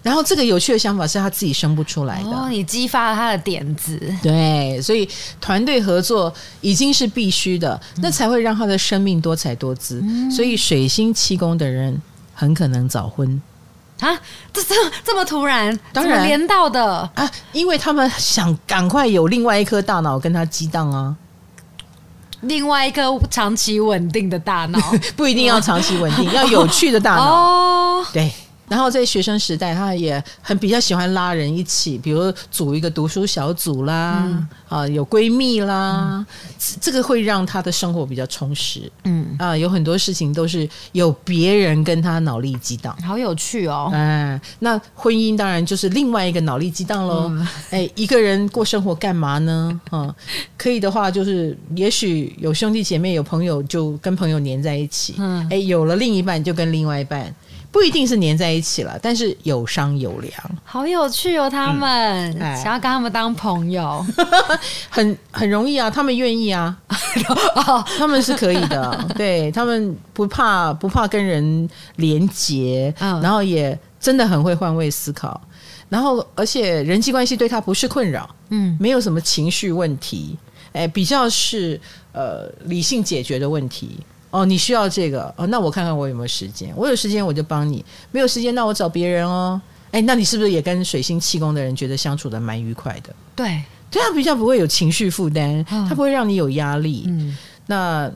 [0.03, 5.09] 然后这个有趣的想法是他自己生不出来的，哦，你激发了他的点子，对，所以
[5.41, 10.03] 团队合作已经是必须的，那才会让他的生命多彩多姿。
[10.31, 12.01] 所以水星七宫的人
[12.33, 13.41] 很可能早婚。
[14.01, 14.19] 啊，
[14.53, 17.09] 这这这么突然，当然连到的？
[17.15, 21.15] 啊，因为他们想赶快有另外一颗大脑跟他激荡啊，
[22.43, 24.79] 另外一颗长期稳定的大脑，
[25.17, 28.33] 不一定要长期稳定， 要有趣的大脑哦，对。
[28.69, 36.27] 然后在学生时代，他也很比较喜欢拉人一起，比如组一个读书小组啦，嗯、啊，有闺蜜啦，嗯、
[36.81, 38.91] 这个会让他的生活比较充实。
[39.05, 43.91] 嗯啊，有很多事情都是有别人跟他脑力激荡，好有趣哦。
[43.93, 47.29] 哎，那婚姻当然就是另外一个脑力激荡喽。
[47.31, 49.81] 嗯、哎，一个人过生活干嘛呢？
[49.91, 50.15] 啊，
[50.57, 55.15] 可以的话就是，也许有兄弟姐妹、有朋友，就跟朋友黏在一起。
[55.19, 57.33] 嗯，哎，有了另一半，就跟另外一半。
[57.77, 60.33] 不一定是粘在一起了，但是有商有量，
[60.65, 61.51] 好有趣哦！
[61.51, 61.87] 他们、
[62.39, 64.03] 嗯哎、想要跟他们当朋友，
[64.89, 66.75] 很很容易啊，他们愿意啊，
[67.99, 75.39] 他们是可以的， 对，他们不怕不怕跟人连结，嗯、然后也真的很会换位思考，
[75.91, 80.35] 然后而且人际关系对他不是困扰，嗯，没有什么情绪问题，
[80.73, 81.79] 哎，比较是
[82.13, 83.99] 呃理性解决的问题。
[84.31, 86.73] 哦，你需要这个哦，那我看看我有没有时间。
[86.77, 89.61] 我有时间我就帮你，没有时间那我找别人哦。
[89.93, 93.15] 哎，那你是不是也跟水星气功的人觉得相处的蛮愉快的？
[93.35, 97.05] 对，这样比较不会有情绪负担，他不会让你有压力。
[97.07, 97.37] 嗯，
[97.67, 98.11] 那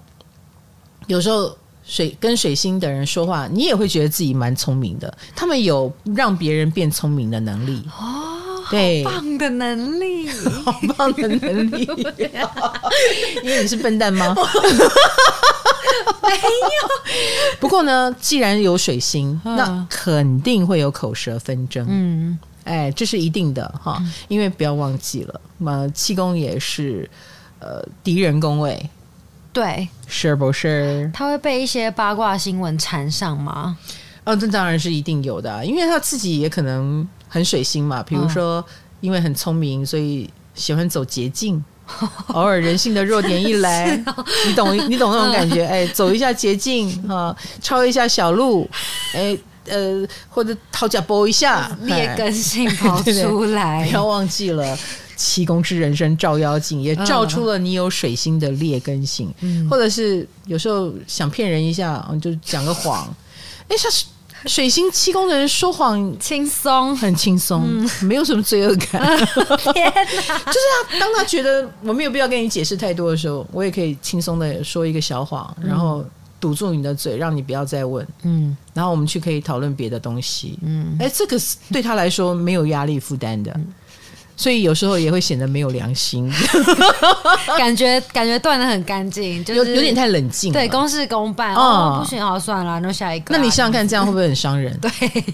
[1.06, 5.16] 有时候水跟水星的人说话，你也会觉得自己蛮聪明的。
[5.34, 8.36] 他们有让别人变聪明的能力哦。
[8.70, 10.28] 对，棒的能力，
[10.64, 11.88] 好棒的能力
[13.42, 14.34] 因为你是笨蛋吗？
[16.22, 17.56] 没有。
[17.58, 21.86] 不过呢，既然有水星，那肯定会有口舌纷争。
[21.88, 24.02] 嗯，哎，这是一定的哈。
[24.28, 27.08] 因为不要忘记了，那气宫也是
[27.58, 28.88] 呃敌人宫位，
[29.52, 31.10] 对，是不是？
[31.14, 33.76] 他会被一些八卦新闻缠上吗？
[34.24, 37.06] 哦，这当然是一定有的，因为他自己也可能。
[37.32, 38.64] 很水星嘛，比如说，
[39.00, 41.64] 因为很聪明，所以喜欢走捷径。
[42.28, 45.64] 偶尔人性的弱点一来， 哦、你懂你懂那种感觉？
[45.66, 48.68] 哎，走一下捷径哈，抄一下小路，
[49.14, 53.86] 哎呃，或者讨价波一下，劣根性跑出来。
[53.86, 54.76] 不要忘记了，
[55.16, 63.14] 七宫之人生照妖镜，也照出了你有水星的劣根性，嗯、或者是有时候想骗人一下，就讲个谎。
[63.68, 64.06] 哎，像是。
[64.46, 69.00] 水星七宫的人说谎轻松，很轻松，嗯、没有什么罪恶感。
[69.72, 70.04] 天哪！
[70.04, 76.04] 就是他，当他觉得我没有必要跟你解释太多的时候，我也可以轻松的说一个小谎，嗯、然后
[76.40, 78.06] 堵住你的嘴，让你不要再问。
[78.22, 80.58] 嗯，然后我们去可以讨论别的东西。
[80.62, 83.52] 嗯，哎，这个是对他来说没有压力负担的。
[83.54, 83.66] 嗯
[84.40, 86.26] 所以有时候也会显得没有良心，
[87.58, 90.50] 感觉感觉断的很干净，就是、有有点太冷静。
[90.50, 93.36] 对，公事公办哦，不行，好算了，那下一个、啊。
[93.36, 94.74] 那你想想看，这样会不会很伤人？
[94.80, 94.90] 对，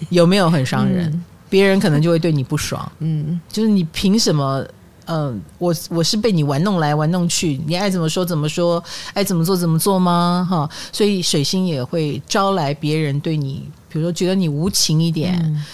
[0.09, 1.25] 有没有很伤人？
[1.49, 2.91] 别、嗯、人可能就会对你不爽。
[2.99, 4.67] 嗯，就是你凭什么？
[5.05, 8.83] 嗯、呃，我我是被你玩弄来玩弄去，你爱怎么说怎么说，
[9.15, 10.45] 爱怎么做怎么做吗？
[10.51, 15.65] 哈，所以水星也会招来别人对你，比如说觉得你无情一点，啊、嗯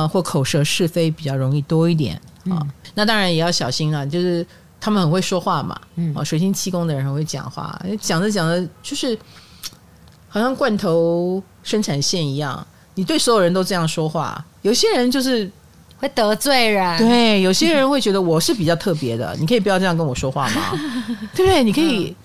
[0.00, 2.18] 呃，或口舌是非比较容易多一点
[2.50, 2.58] 啊。
[2.60, 4.44] 嗯那当然也要小心了，就是
[4.80, 9.16] 他们很会说话嘛，嗯，水星七宫的人很会讲话，讲着讲着就是
[10.28, 15.48] 好像罐头生产线一样，你对所有人都这样说话，有些人就是
[15.98, 20.72] 会得罪人，对，有些人会觉得我是比较特别的，你可以不要这样跟我说话吗？
[21.36, 21.62] 对 不对？
[21.62, 22.16] 你可以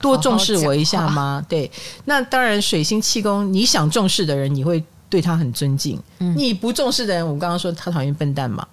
[0.00, 1.14] 多重视我一下吗？
[1.14, 1.68] 好好对，
[2.04, 8.64] 那当然水星七宫，你想重视的人，你会对他很尊敬；嗯、你不重视的人，我刚刚说他讨厌笨蛋嘛。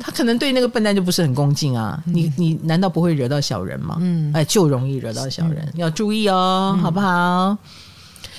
[0.00, 2.02] 他可能对那个笨蛋就不是很恭敬啊！
[2.06, 3.98] 嗯、你你难道不会惹到小人吗？
[4.00, 7.56] 嗯，哎，就容易惹到小人，要注意哦，嗯、好不好？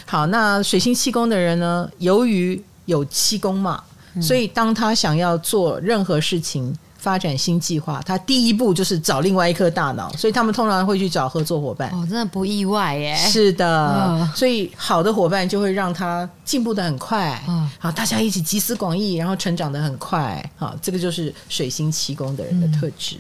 [0.06, 1.89] 好，那水星七宫的人呢？
[2.00, 3.82] 由于有七宫嘛，
[4.15, 6.76] 嗯、所以当他想要做任何事情。
[7.02, 11.90] 发展新计划，他第一步就是找另外一颗大脑，所以他们通常会去找合作伙伴。
[11.90, 13.16] 哦，真的不意外耶。
[13.16, 17.44] 是的，哦、所以好的伙伴就会让他进步的很快。
[17.48, 20.48] 嗯、哦，好，大家一起集思广益，然后成长的很快。
[20.56, 23.18] 好，这个就是水星七宫的人的特质。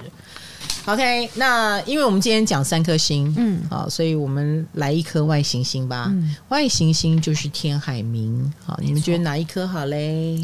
[0.85, 6.05] 嗯、OK，那因为我们今天讲三颗星，嗯，好，所以我们来一颗外行星吧。
[6.09, 8.53] 嗯、外行星就是天海明。
[8.63, 10.39] 好，你们觉得哪一颗好嘞？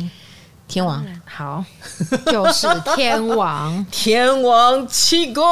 [0.68, 1.06] 天王。
[1.26, 1.64] 好，
[2.28, 5.44] 就是天王，天王七宫，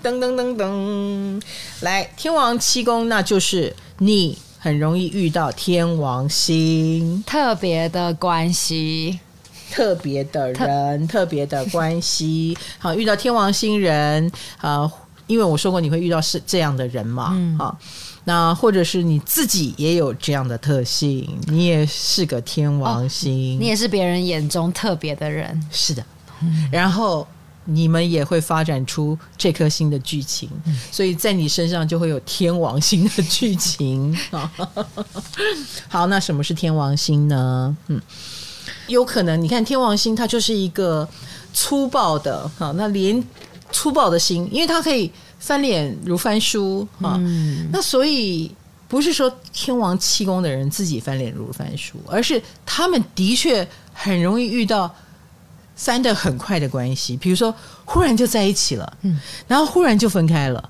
[0.00, 1.42] 噔噔噔噔，
[1.80, 9.18] 来，天王七宫，那就是你很容易遇到天王星，特别的关系，
[9.72, 12.56] 特别的人，特别的关系。
[12.78, 14.90] 好，遇到天王星人啊，
[15.26, 17.78] 因为我说过你会遇到是这样的人嘛，嗯，好。
[18.24, 26.04] 那或者是你自己也有这样的特性，你也是个天王星，哦、你也是别人眼中特别的人，是的。
[26.42, 27.26] 嗯、然后
[27.64, 34.14] 你们也会发展出这颗星的剧情，嗯、所以在你身上就会有天王星的剧情。
[35.88, 37.74] 好，那什么是天王星呢？
[37.88, 38.00] 嗯，
[38.86, 41.08] 有可能你看天王星，它就是一个
[41.54, 43.24] 粗暴的，好，那连
[43.72, 45.10] 粗暴的心，因为它可以。
[45.40, 48.54] 翻脸如翻书啊，嗯、那所以
[48.86, 54.94] 不是说天王七宫的人自己翻脸如翻书，而是他们的确很容易遇到
[55.74, 57.52] 翻的很快的关系，比如说
[57.86, 60.68] 忽然就在一起了，嗯，然后忽然就分开了，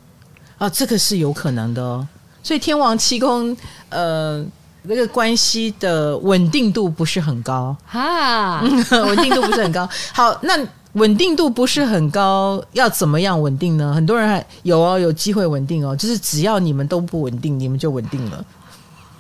[0.57, 2.07] 啊，这个是有可能的哦。
[2.43, 3.55] 所以天王七宫，
[3.89, 4.43] 呃，
[4.85, 9.87] 那个关系的稳定度不是很高哈， 稳定度不是很高。
[10.15, 10.57] 好，那。
[10.95, 13.93] 稳定度不是很高，要怎么样稳定呢？
[13.95, 18.45] 很多人还有哦，有机会稳定哦，就是只要你们都不稳定，你们就稳定了，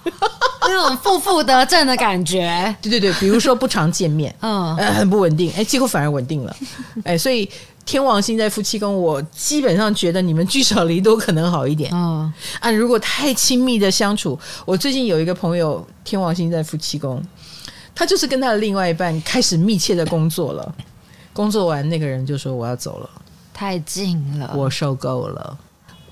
[0.63, 2.75] 那种负负得正的感觉。
[2.83, 6.57] 对对对，比如说不常见面，嗯，呃，很不稳定，哎，结果反而稳定了，
[7.05, 7.49] 哎，所以
[7.87, 11.89] 天王星在夫妻宫，我基本上觉得你们聚少离多可能好一点。
[11.95, 17.23] 嗯啊，如果太亲密的相处，我最近有一个朋友天王星在夫妻宫，
[17.95, 20.75] 他就是跟他的另外一半开始密切的工作了。
[21.33, 23.11] 工作完，那个人就说我要走了，
[23.53, 25.59] 太近了，我受够了。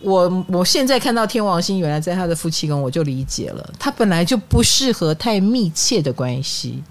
[0.00, 6.82] 我我现在看到天王星原来在他的夫妻宫，我就理解了，他本来就不适合太密切的关系。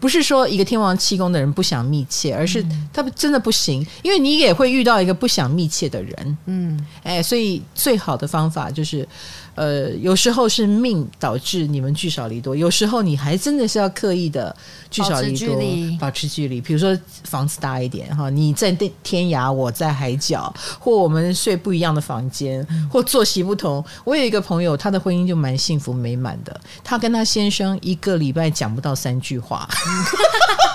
[0.00, 6.38] 不是说一个天王七宫的人不想密切，而是他真的不行，因为你也会遇到一个不想密切的人。
[6.46, 9.06] 嗯，哎，所以最好的方法就是。
[9.54, 14.54] 呃，有时候是命导致你们聚少离多，有时候你还真的是要刻意的
[14.90, 15.56] 聚少离多，
[15.98, 16.60] 保持距离。
[16.60, 23.84] 比如说房子大一点哈，你在天涯，我在海角，或我们睡不一样的房间，或作息不同。
[24.04, 29.68] 我有一个朋友，他的婚姻就蛮幸福美满的，他跟他先生一个礼拜讲不到三句话。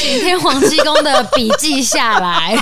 [0.00, 2.56] 请天黄七公的笔记下来。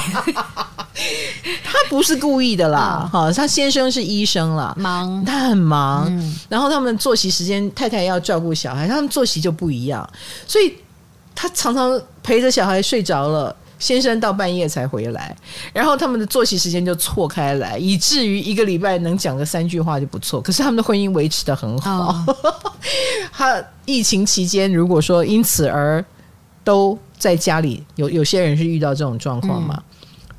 [1.62, 10.08] 他不是故意的啦，哈、嗯，他先生是医生啦，忙，他很忙，嗯、然后他们作息时间，太太要照顾小孩，他们作息就不一样，
[10.46, 10.74] 所以
[11.34, 15.36] 他常常陪着小孩睡着了，先生到半夜才回来，
[15.74, 22.08] 然后他们的作息时间就错开来，以至于一个礼拜能讲个三句话就不错，可是他们的婚姻维持的很好。
[22.26, 22.36] 哦、
[23.30, 26.02] 他疫情期间，如果说因此而
[26.64, 29.74] 都在家里，有有些人是遇到这种状况嘛？
[29.76, 29.92] 嗯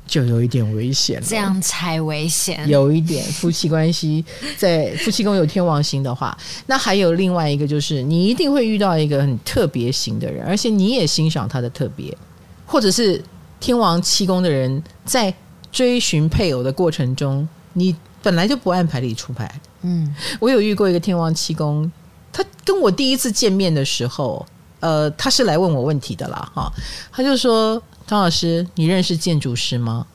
[0.08, 2.66] 就有一点危险了，这样才危险。
[2.66, 4.24] 有一点夫妻关系，
[4.56, 12.16] 在 夫妻宫有天王星的话，那还有另外一个，就是你一定会遇到一个很特别型的人，而且你也欣赏他的特别，
[12.64, 13.22] 或者是
[13.60, 15.32] 天王七宫的人在
[15.70, 19.60] 追寻配偶的过程中，你本来就不按牌理出牌。
[19.82, 21.92] 嗯，我有遇过一个天王七宫，
[22.32, 24.46] 他跟我第一次见面的时候，
[24.80, 26.72] 呃，他是来问我问题的啦，哈，
[27.12, 27.82] 他就说。
[28.08, 30.06] 张老师，你认识建筑师吗？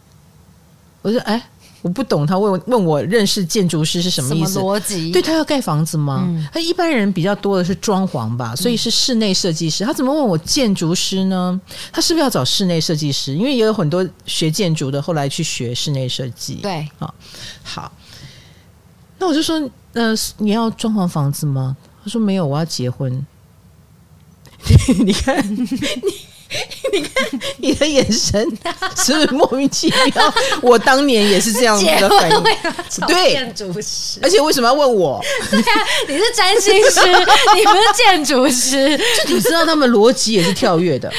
[1.03, 1.39] 我说，哎，
[1.84, 2.26] 我不懂。
[2.26, 4.57] 他问问我认识建筑师是什么意思？
[4.57, 5.11] 逻辑？
[5.11, 6.28] 对，他要盖房子吗？
[6.51, 9.86] 他、嗯、一般人比较多的是装潢吧，所以是室内设计师。
[9.86, 11.61] 他怎么问我建筑师呢？
[11.91, 13.36] 他是不是要找室内设计师？
[13.36, 16.55] 因为也有很多学建筑的后来去学室内设计。
[16.55, 17.14] 对，好，
[17.61, 17.91] 好。
[19.20, 21.78] 那我就说，呃，你要装潢房子吗？
[22.03, 23.24] 他说没有，我要结婚。
[25.03, 25.68] 你看你。
[26.91, 28.39] 你看你的眼神
[28.95, 30.34] 是不是莫名其妙？
[30.61, 32.43] 我当年也是这样子的 反应。
[33.07, 35.20] 对，建筑师，而且为什么要问我？
[35.49, 35.66] 对啊，
[36.07, 36.99] 你是占星师，
[37.55, 38.95] 你不是建筑师，
[39.26, 41.11] 就你知道他们逻辑也是跳跃的，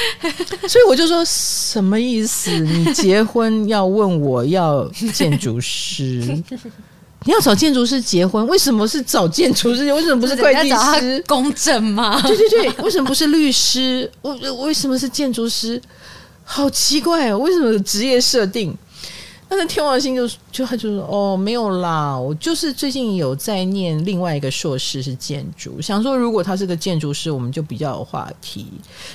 [0.69, 2.51] 所以我就说什么意思？
[2.51, 6.41] 你结婚要问我要建筑师？
[7.25, 9.91] 你要找建筑师结婚，为什么是找建筑师？
[9.91, 11.23] 为什么不是会计师？
[11.27, 12.21] 公证吗？
[12.21, 14.09] 对对对，为什么不是律师？
[14.21, 15.81] 为为什么是建筑师？
[16.43, 18.75] 好奇怪哦，为什么职业设定？
[19.57, 28.67] 但是天王星就就他就说哦，没有啦，我就是最近有在念另外一个硕士是建筑，想说如果他是个建筑师，我们就比较有话题。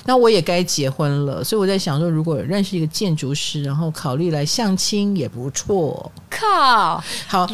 [0.05, 6.11] 那我也该结婚了，所以我在想说，如果认识一个建筑师，然后考虑来相亲也不错。
[6.29, 7.47] 靠，好，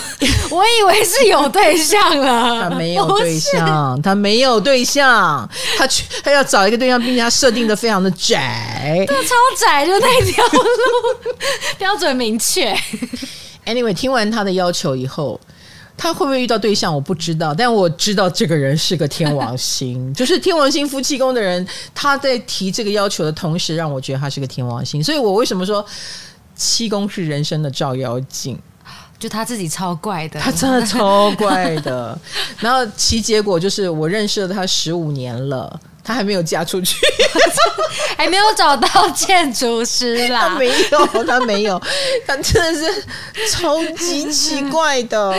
[0.50, 10.60] 我以为是有对象了，他没有对象，他没有对象，他去他要找一个对象，并且他设定的非常的窄，对，超窄，就那条路。
[11.78, 12.74] 标准明确。
[13.64, 15.40] Anyway，听完他的要求以后，
[15.96, 25.84] 他会不会遇到对象我不知道，但我知道这个人是个天王星， 就是天王星夫妻宫的人，他在提这个要求的同时，让我觉得他是个天王星，所以我为什么说
[26.56, 28.58] 七宫是人生的照妖镜？
[29.18, 32.18] 就他自己超怪的，他真的超怪的。
[32.58, 35.80] 然后其结果就是，我认识了他十五年了。
[36.04, 36.96] 她还没有嫁出去，
[38.16, 40.42] 还没有找到建筑师啦。
[40.52, 41.80] 她没有，她没有，
[42.26, 43.04] 她真的是
[43.50, 45.34] 超级奇怪的。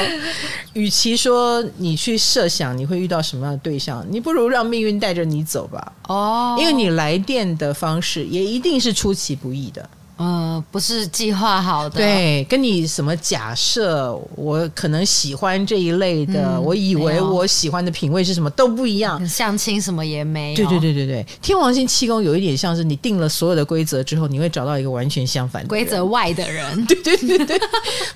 [0.73, 5.93] 与其说你去设想你会遇到什么样的对象，你不如让命运带着你走吧。
[6.07, 9.89] 哦，因为你来电的方式也一定是出其不意的。
[10.17, 20.55] 呃，不是计划好的，对，跟你什么假设，我可能喜欢这一类的，嗯、我以为我喜欢的品味是什么都不一样，相亲什么也没有。
[20.55, 26.63] 对对对对对，天王星气功有一点像是你定了所有的规则之后，你会找到一个完全相反的规则外的人。
[26.87, 27.59] 对对对对，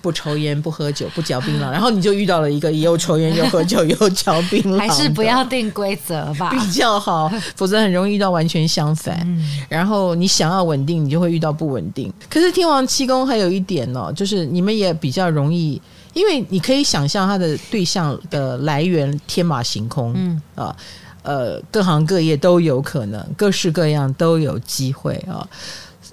[0.01, 9.19] 不抽烟不喝酒不嚼槟榔，然后你就遇到了一个又抽烟又喝酒又嚼槟榔，还是不要定规则吧，比较好，否则很容易遇到完全相反。
[9.25, 11.88] 嗯、然后你想要稳定，你就会遇到不稳定。
[11.91, 15.81] 定，可是天王七宫还有一点呢、哦，就是你们也比较容易，
[16.13, 20.41] 因为你可以想象他的对象的来源天马行空，嗯。
[20.55, 20.75] 啊，
[21.21, 25.45] 呃，各行各业都有可能，各式各样都有机会啊，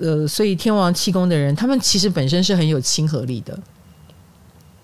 [0.01, 3.59] 呃，所以天王七宫的人，他们其实本身是很有亲和力的，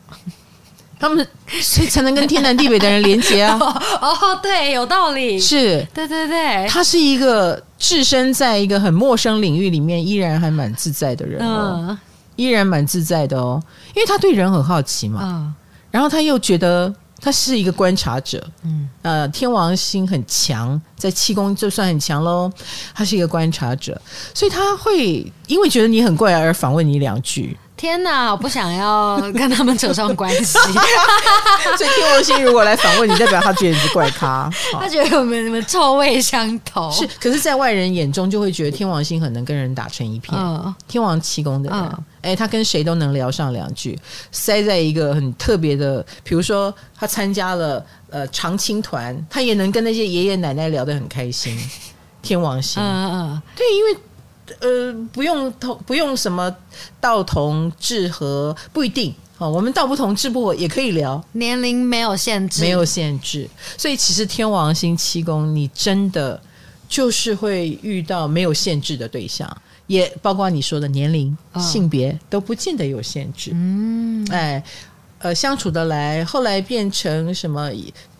[0.98, 1.26] 他们
[1.60, 3.58] 所以才能跟天南地北的人连接啊。
[4.00, 11.98] 哦，对，有道理，是，对对对，他是一个置身在一个很陌生领域里面，依然还蛮自在的人哦，嗯、
[12.36, 13.60] 依然蛮自在的哦，
[13.94, 15.54] 因为他对人很好奇嘛，嗯、
[15.90, 16.94] 然后他又觉得。
[17.24, 22.50] 他是一个观察者，嗯，呃，天王星很强，在气功就算很强喽。
[22.92, 24.02] 他是一个观察者，
[24.34, 27.56] 所以他会因为觉得你很怪而反问你两句。
[27.74, 30.56] 天哪，我不想要跟他们扯上关系。
[31.76, 34.48] 所以天王星如果来访问你，代表他觉得你是怪咖，
[34.78, 36.90] 他觉得我们你们臭味相投。
[36.92, 40.38] 是，可是，在外人眼中就会觉得天王星很能跟人打成一片。
[40.38, 41.80] 嗯、天王七宫的人，
[42.20, 43.98] 哎、嗯，他跟谁都能聊上两句，
[44.30, 51.58] 塞在一个很特别的，比如说他参加了呃长青团，他也能跟那些爷爷奶奶聊得很开心。
[52.22, 53.96] 天王星，嗯嗯，对，因为。
[54.60, 56.54] 呃，不用同，不用什么
[57.00, 59.50] 道同志合，不一定哦。
[59.50, 61.22] 我们道不同，志不合也可以聊。
[61.32, 63.48] 年龄没有限制，没有限制。
[63.76, 66.40] 所以其实天王星七宫，你真的
[66.88, 69.50] 就是会遇到没有限制的对象，
[69.86, 73.50] 也包括你说的年龄、哦、性别都不见得有限制。
[73.54, 74.62] 嗯，哎，
[75.18, 77.70] 呃，相处得来，后来变成什么？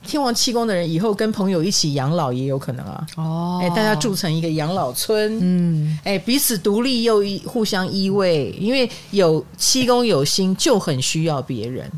[0.05, 3.07] 天王七宫的人以后跟朋友一起养老也有可能啊！
[3.17, 11.91] 哦，哎，大家住成一个养老村，嗯，哎，彼此独立又依互相依偎，因为有七宫有心就很需要别人。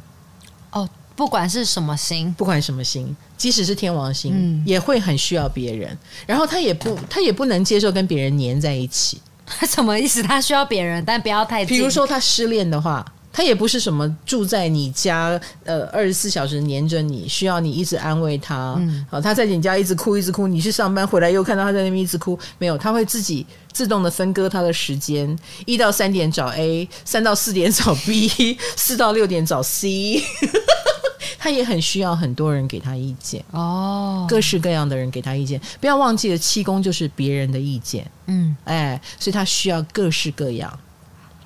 [0.70, 5.96] 哦，不管是什么心，不管什么心，即使是天王星，嗯，也会很需要别人。
[6.26, 9.20] 然后他也不，他也不能接受跟别人黏在一起。
[9.68, 10.22] 什么意思？
[10.22, 11.64] 他需要别人，但不要太。
[11.64, 13.05] 比如说他失恋的话。
[13.37, 18.76] 他也不是什么住在你家，呃，二十四小时黏着你，需要你一直安慰他。
[18.78, 20.47] 嗯，好，他在你家一直哭，一直哭。
[20.47, 30.22] 你去上班回来又看到他在那边一直哭，没有，他会自己自动的分割他的时间，一到三点找 A，三到四点找 B，四到六点找 C。
[31.37, 35.61] 他也很需要很多人给他意见哦，各式各样的人给他意见。
[35.78, 38.11] 不要忘记了，七宫就是别人的意见。
[38.26, 40.78] 嗯，哎，所以他需要各式各样。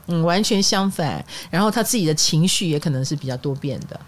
[0.09, 1.25] 嗯，完全相反。
[1.51, 3.99] 然后他自己的情绪也可能是比较多变的。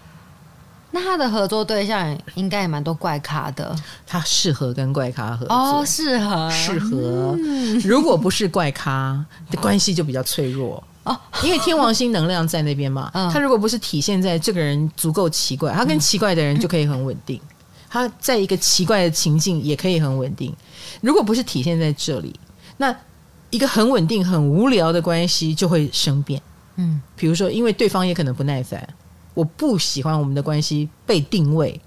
[0.93, 3.73] 那他的合作对象应该也蛮多怪咖的。
[4.05, 7.33] 他适合跟怪咖合作哦，适合适合。
[7.39, 13.09] 嗯、如果不是怪咖，的关系就比较脆弱哦，因为天王星能量在那边嘛。
[13.13, 17.39] 嗯、他如果不是体现在这个人足够奇怪，他跟奇怪的人就可以很稳定。
[17.41, 17.55] 嗯、
[17.89, 20.53] 他在一个奇怪的情境也可以很稳定。
[20.99, 22.37] 如果不是体现在这里，
[22.75, 22.93] 那。
[23.51, 26.41] 一个很稳定、很无聊的关系就会生变，
[26.77, 28.85] 嗯，比如说，因为对方也可能不耐烦，
[29.33, 31.79] 我不喜欢我们的关系被定位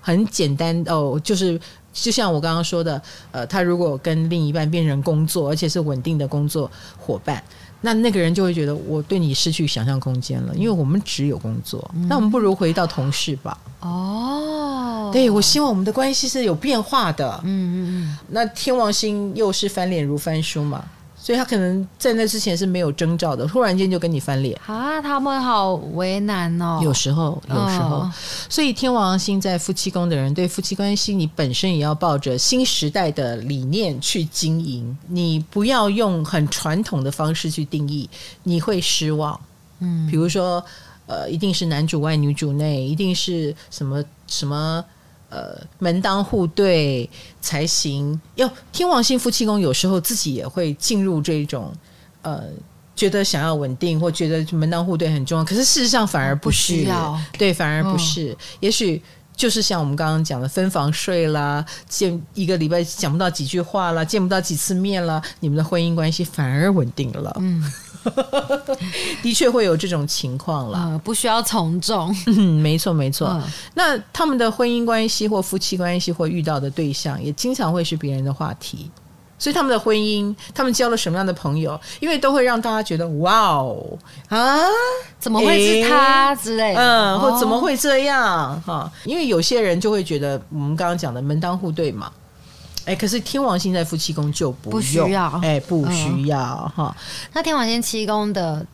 [0.00, 1.60] 很简单哦，就是
[1.92, 3.00] 就像我刚刚说的，
[3.32, 7.42] 呃，他如果跟另一半变成工作，而且是稳定的工作伙伴，
[7.80, 13.58] 那那个人就会觉得我对你失去想象空间了，因为我们只有工作，嗯、那我们不如回到同事吧。
[13.80, 20.84] 哦，对，我希望我们的关系是有变化的，嗯嗯嗯，那天王星又是翻脸如翻书嘛。
[21.26, 25.02] 所以他可能在那之前是没有征兆的，突然间就跟你翻脸啊！
[25.02, 26.78] 他们好为难哦。
[26.80, 28.12] 有时候，有时候，哦、
[28.48, 34.96] 所以天王星在夫妻宫的人，对夫妻关系，你本身也要抱着新时代的理念去经营。
[35.08, 38.08] 你不要用很传统的方式去定义，
[38.44, 39.40] 你会失望。
[39.80, 40.64] 嗯，比如说，
[41.06, 44.84] 呃，一定是男主外女主内，一定是什么什么。
[45.28, 47.08] 呃，门当户对
[47.40, 48.20] 才行。
[48.36, 51.72] 要，天王星夫妻宫有时候自己也会进入这种
[52.22, 52.44] 呃，
[52.94, 56.74] 觉得想要稳定或觉得门当户对很重要，可是事实上反而不是。
[56.74, 57.20] 不需要。
[57.36, 58.32] 对，反而不是。
[58.32, 59.02] 哦、也许
[59.36, 67.36] 就是像我们刚刚讲的分房睡啦，见一个礼拜讲不到几句话啦，见不到几次面啦，你们的婚姻关系反而稳定了。
[67.40, 67.72] 嗯。
[69.22, 72.14] 的确会有这种情况了，呃，不需要从众。
[72.26, 73.28] 嗯，没错没错。
[73.28, 73.42] 嗯，
[73.74, 78.90] 那他们的婚姻关系或夫妻关系或遇到的对象，也经常会是别人的话题。
[79.38, 83.86] 所以他们的婚姻，他们交了什么样的朋友，因为都会让大家觉得哇哦
[84.30, 84.60] 啊，
[85.20, 86.80] 怎么会是他之类的？
[86.80, 88.58] 嗯，或怎么会这样？
[88.62, 92.10] 哈，因为有些人就会觉得我们刚刚讲的门当户对嘛。
[92.86, 96.38] 哎，可是天王星在夫妻宫就不，不需要，哎，不需要
[96.74, 96.84] 哈。
[96.84, 96.96] 哦、
[97.34, 98.64] 那天王星七宫的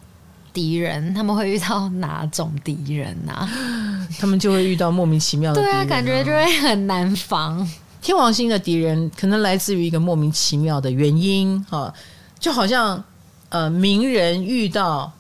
[0.53, 3.49] 敌人，他们会遇到哪种敌人呢、啊？
[4.21, 7.67] 他们就会遇到莫名其妙的对啊，感觉就会很难防。
[8.03, 11.95] 天王星的敌人可能来自于一个莫名其妙的原因哈、哦，
[12.39, 13.03] 就好像
[13.49, 15.11] 呃名人遇到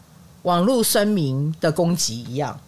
[0.42, 2.60] 网络酸民的攻击一样，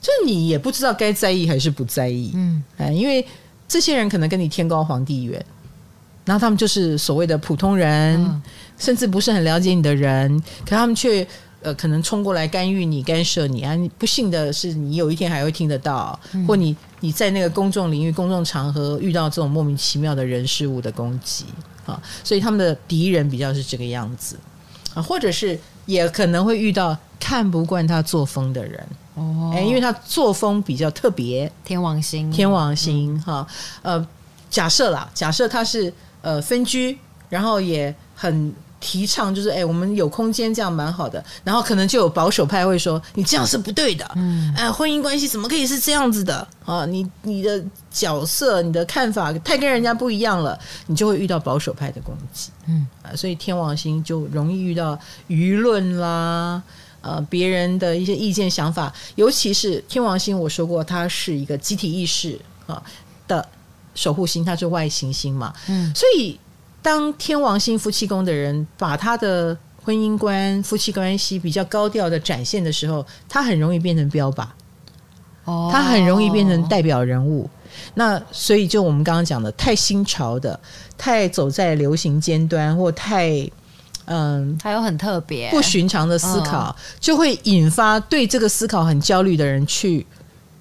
[0.00, 3.26] 就你也不知道该在意还是不在意，嗯，哎，因为
[3.68, 5.44] 这些人可能跟你天高皇帝远。
[6.26, 8.42] 然后他们就是所谓的普通人，嗯、
[8.76, 11.24] 甚至不是很了解你的人，可他们却
[11.62, 13.76] 呃可能冲过来干预你、干涉你啊！
[13.76, 21.44] 你不幸的是，你有一天还会听得到，嗯、或你你在那个公众领域、公众场合遇到这种莫名其妙的人事物的攻击
[21.86, 22.02] 啊！
[22.24, 24.36] 所以他们的敌人比较是这个样子
[24.94, 33.46] 啊，或者是也可能会遇到看不惯他作风的人哦，哎，因为他作风比较特别，天王星，天王星哈、
[33.82, 34.08] 嗯，呃，
[34.50, 35.94] 假设啦，假设他是。
[36.26, 36.98] 呃，分居，
[37.28, 41.24] 然后也很提倡，就是哎，我们有空间这样蛮好的。
[41.44, 44.04] 然后可能就有保守派会说，你这样是不对的。
[44.16, 46.84] 嗯，哎，婚姻关系怎么可以是这样子的啊？
[46.84, 50.58] 你你的角色、你的看法太跟人家不一样了，
[50.88, 52.50] 你就会遇到保守派的攻击。
[52.66, 54.98] 嗯，啊，所以天王星就容易遇到
[55.28, 56.60] 舆论啦，
[57.02, 62.82] 呃，别人的一些意见想法，尤其是天王星，我说过，它是一个集体意识啊
[63.28, 63.48] 的。
[63.96, 66.38] 守护星，它是外行星嘛，嗯，所以
[66.80, 74.46] 当天王星夫妻宫的人把他的婚姻观、夫妻关系比较高调的展现的时候，他很容易变成标靶，
[75.44, 77.50] 哦，他很容易变成代表人物。
[77.94, 80.58] 那所以就我们刚刚讲的，太新潮的、
[80.96, 83.50] 太走在流行尖端，或太
[84.04, 90.06] 嗯，还有很特别、不寻常的思考，哦、就会引发对这个思考很焦虑的人去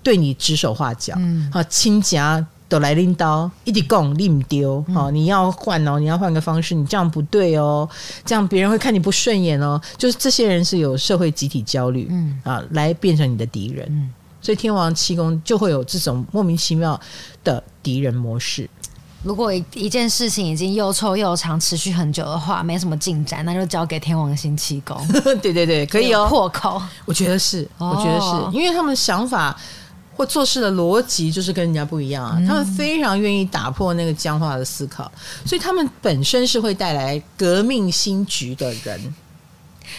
[0.01, 2.45] 对你指手画脚，嗯，啊，亲家。
[2.67, 7.87] 都来拎刀，一直讲你唔丢，好，你要换哦，你要换个方式，你这样不对哦，
[8.25, 9.79] 这样别人会看你不顺眼哦。
[9.97, 14.09] 就是这些人是有社会集体焦虑，嗯啊，来变成你的敌人，嗯，
[14.41, 16.99] 所以天王七宫就会有这种莫名其妙
[17.43, 18.67] 的敌人模式。
[19.21, 24.97] 如果一一件事情已经又臭又长，持续很久的话，没什么进展，那就交给天王星七宫。
[25.41, 29.55] 对对对，可以哦，破口，我觉得是，我觉得是、哦、因为他们的想法。
[30.15, 35.11] 或做事的逻辑就是跟人家不一样啊，他们非常愿意打破那个僵化的思考，
[35.45, 39.13] 所以他们本身是会带来革命新局的人，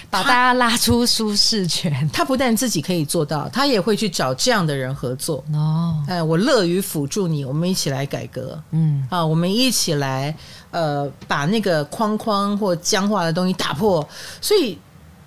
[0.08, 2.08] 把大家拉出舒适圈。
[2.12, 5.44] 他不但自己可以做到，他也会去找这样的人合作。
[5.52, 8.58] 哦，哎，我乐于辅助你，我们一起来改革。
[8.70, 10.34] 嗯，啊，我们一起来，
[10.70, 14.08] 呃，把那个框框或僵化的东西打破。
[14.40, 14.78] 所以。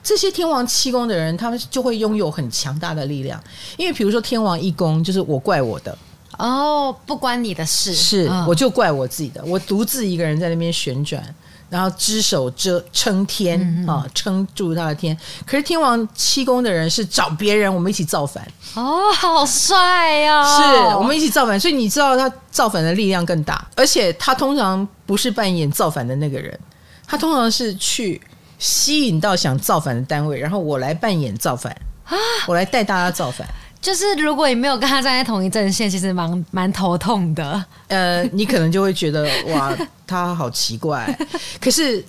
[0.02, 3.42] 这些天王七宫的人，他们就会拥有很强大的力量。
[3.78, 5.98] 因为比如说天王一宫，就是我怪我的。
[6.38, 11.22] 哦，不关你的事，是、哦、我就怪我自己的，我独自一个人在那边旋转，
[11.70, 15.18] 然后只手遮撑天啊，撑、住他的天。
[15.46, 18.42] 可是天王七宫的人是找别人，我们一起造反。
[18.76, 26.58] 哦，好帅哦，是我们一起造反，所以你知道他造反的力量更大，而且他通常不是扮演造反的那个人，
[27.06, 28.22] 他通常是去。
[28.60, 32.16] 吸引到想造反的单位，然后我来扮演造反啊！
[32.48, 33.48] 我来带大家造反。
[33.82, 37.66] 就是如果你没有跟他站在同一阵线，其实蛮蛮头痛的。
[37.88, 39.74] 呃，你可能就会觉得哇，
[40.06, 41.18] 他好奇怪。
[41.62, 42.04] 可是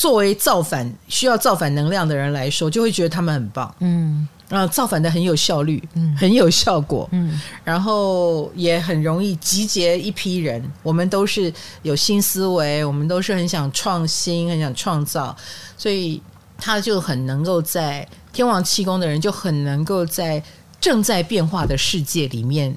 [0.00, 3.74] 作为造反需要造反能量的人来说，就会觉得他们很棒。
[3.80, 4.26] 嗯。
[4.48, 10.60] 然后造反的很有效率，嗯，很有效果，嗯，然后也很容易集结一批人。
[10.82, 15.36] 我们都是有新思维，我们都是很想创新、很想创造，
[15.76, 16.20] 所以
[16.56, 20.42] 他就很能够在天王气功的人就很能够在
[20.80, 22.74] 正在变化的世界里面。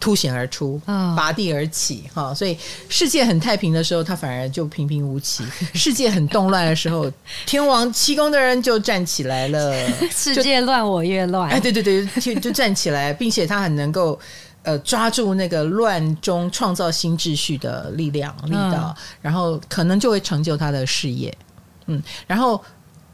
[0.00, 0.80] 凸显而出，
[1.16, 2.32] 拔地而起，哈！
[2.32, 2.56] 所以
[2.88, 5.42] 世界很太平的时候，他反而就平平无奇；
[5.74, 7.10] 世界很动乱的时候，
[7.46, 9.74] 天王七宫的人就站起来了。
[10.14, 11.50] 世界乱，我越乱。
[11.50, 14.18] 哎，对对对，就就站起来，并且他很能够
[14.62, 21.36] 呃抓住那个乱中创造新秩序的力量力道，然后可能就会成就他的事业。
[21.86, 22.62] 嗯，然后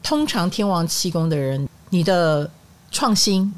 [0.02, 2.50] 通常天王七宫的人，你的
[2.90, 3.50] 创新。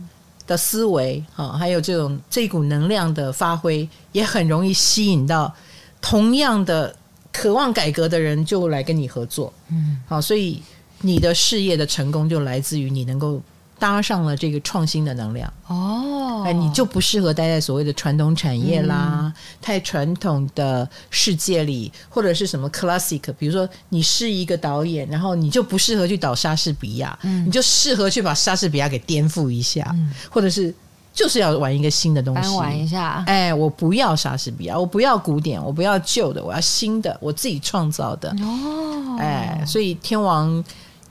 [0.47, 5.53] 的思维啊，还有这种这股能量的发挥，也很容易吸引到
[6.01, 6.95] 同样的
[7.33, 9.53] 渴望改革的人，就来跟你合作。
[9.71, 10.63] 嗯，好，所以
[11.01, 13.41] 你的事业的成功就来自于你能够
[13.79, 15.53] 搭上了这个创新的能量。
[15.67, 30.73] 哦，哎，你就不适合待在所谓的传统产业啦，嗯、太传统的世界里，或者是什么 classic，比如说你是一个导演，然后你就不适合去导莎士比亚，嗯、你就适合去把莎士比亚给颠覆一下，嗯、或者是
[31.13, 33.25] 就是要玩一个新的东西，玩一下。
[33.27, 38.31] 哎，我不要莎士比亚，我不要古典，我不要旧的，我要新的，我自己创造的。
[38.41, 40.63] 哦，哎，所以天王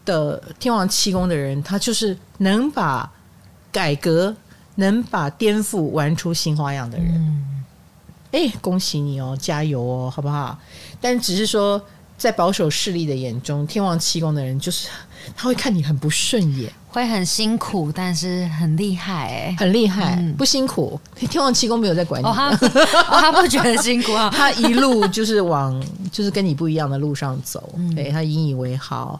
[0.06, 3.12] 的天王七宫的人，他就是能把
[3.72, 4.34] 改革。
[4.78, 7.45] 能把颠覆玩出新花样的人，
[8.34, 10.60] 哎、嗯，恭喜你哦，加油哦，好不好？
[10.99, 11.82] 但只是说，
[12.18, 14.89] 在保守势力的眼中，天王七宫的人就是
[15.36, 20.99] 他会看你很不顺眼，会很辛苦，但是很厉害哎，很厉害，嗯、不辛苦。
[21.16, 22.49] 天王七公没有在管你，哦他，
[23.09, 29.20] 哦，他不觉得辛苦啊， 他一路就是往就是跟你不一样的路上走，嗯、对他引以为豪。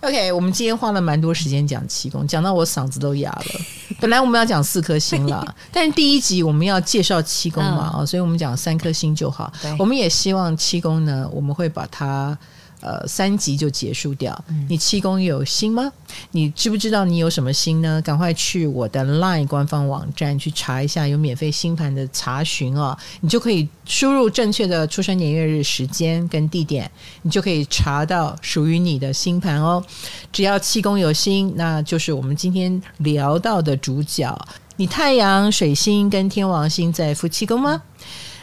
[0.00, 3.60] OK，我们今天花了蛮多时间讲七宫，讲到我嗓子都哑了。
[3.98, 9.50] 本来我们要讲四颗星了，但是第一集我们要介绍七宫嘛，嗯、所以我们讲三颗星就好。
[9.78, 12.36] 我们也希望七宫呢，我们会把它。
[12.84, 14.38] 呃，三集就结束掉。
[14.68, 15.90] 你气功有心吗？
[16.32, 18.00] 你知不知道你有什么心呢？
[18.02, 22.96] 赶快去我的 LINE 官方网站去查一下，有免费星盘的查询哦。
[23.22, 26.90] 你就可以输入正确的出生年月日时间跟地点，
[27.22, 29.82] 你就可以查到属于你的星盘哦。
[30.30, 34.38] 只要气功有心，那就是我们今天聊到的主角。
[34.76, 37.80] 你太阳、水星跟天王星在夫妻宫吗？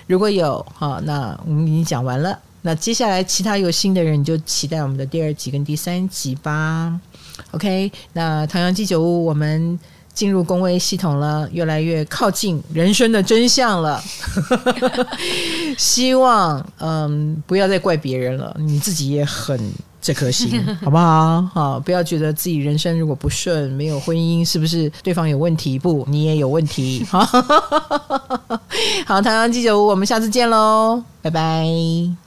[0.08, 2.40] 如果有，好，那我们已经讲完了。
[2.64, 7.00] 那接下来其他有心的人，你就期待我们的第二集跟第三集吧。
[7.52, 9.80] OK，那唐阳鸡酒屋，我们
[10.14, 14.02] 进入工位系统了，越来越靠近人生的真相了。
[15.78, 19.60] 希望嗯，不要再怪别人了，你自己也很
[20.02, 21.42] 这颗心， 好不好？
[21.54, 25.80] 好，不要觉得自己人生如果不顺，没有婚姻，是不是对方有问题？
[25.80, 27.04] 不，你也有问题。
[27.10, 27.26] 好，
[29.22, 32.21] 唐阳鸡酒屋，我们下次见喽，拜拜。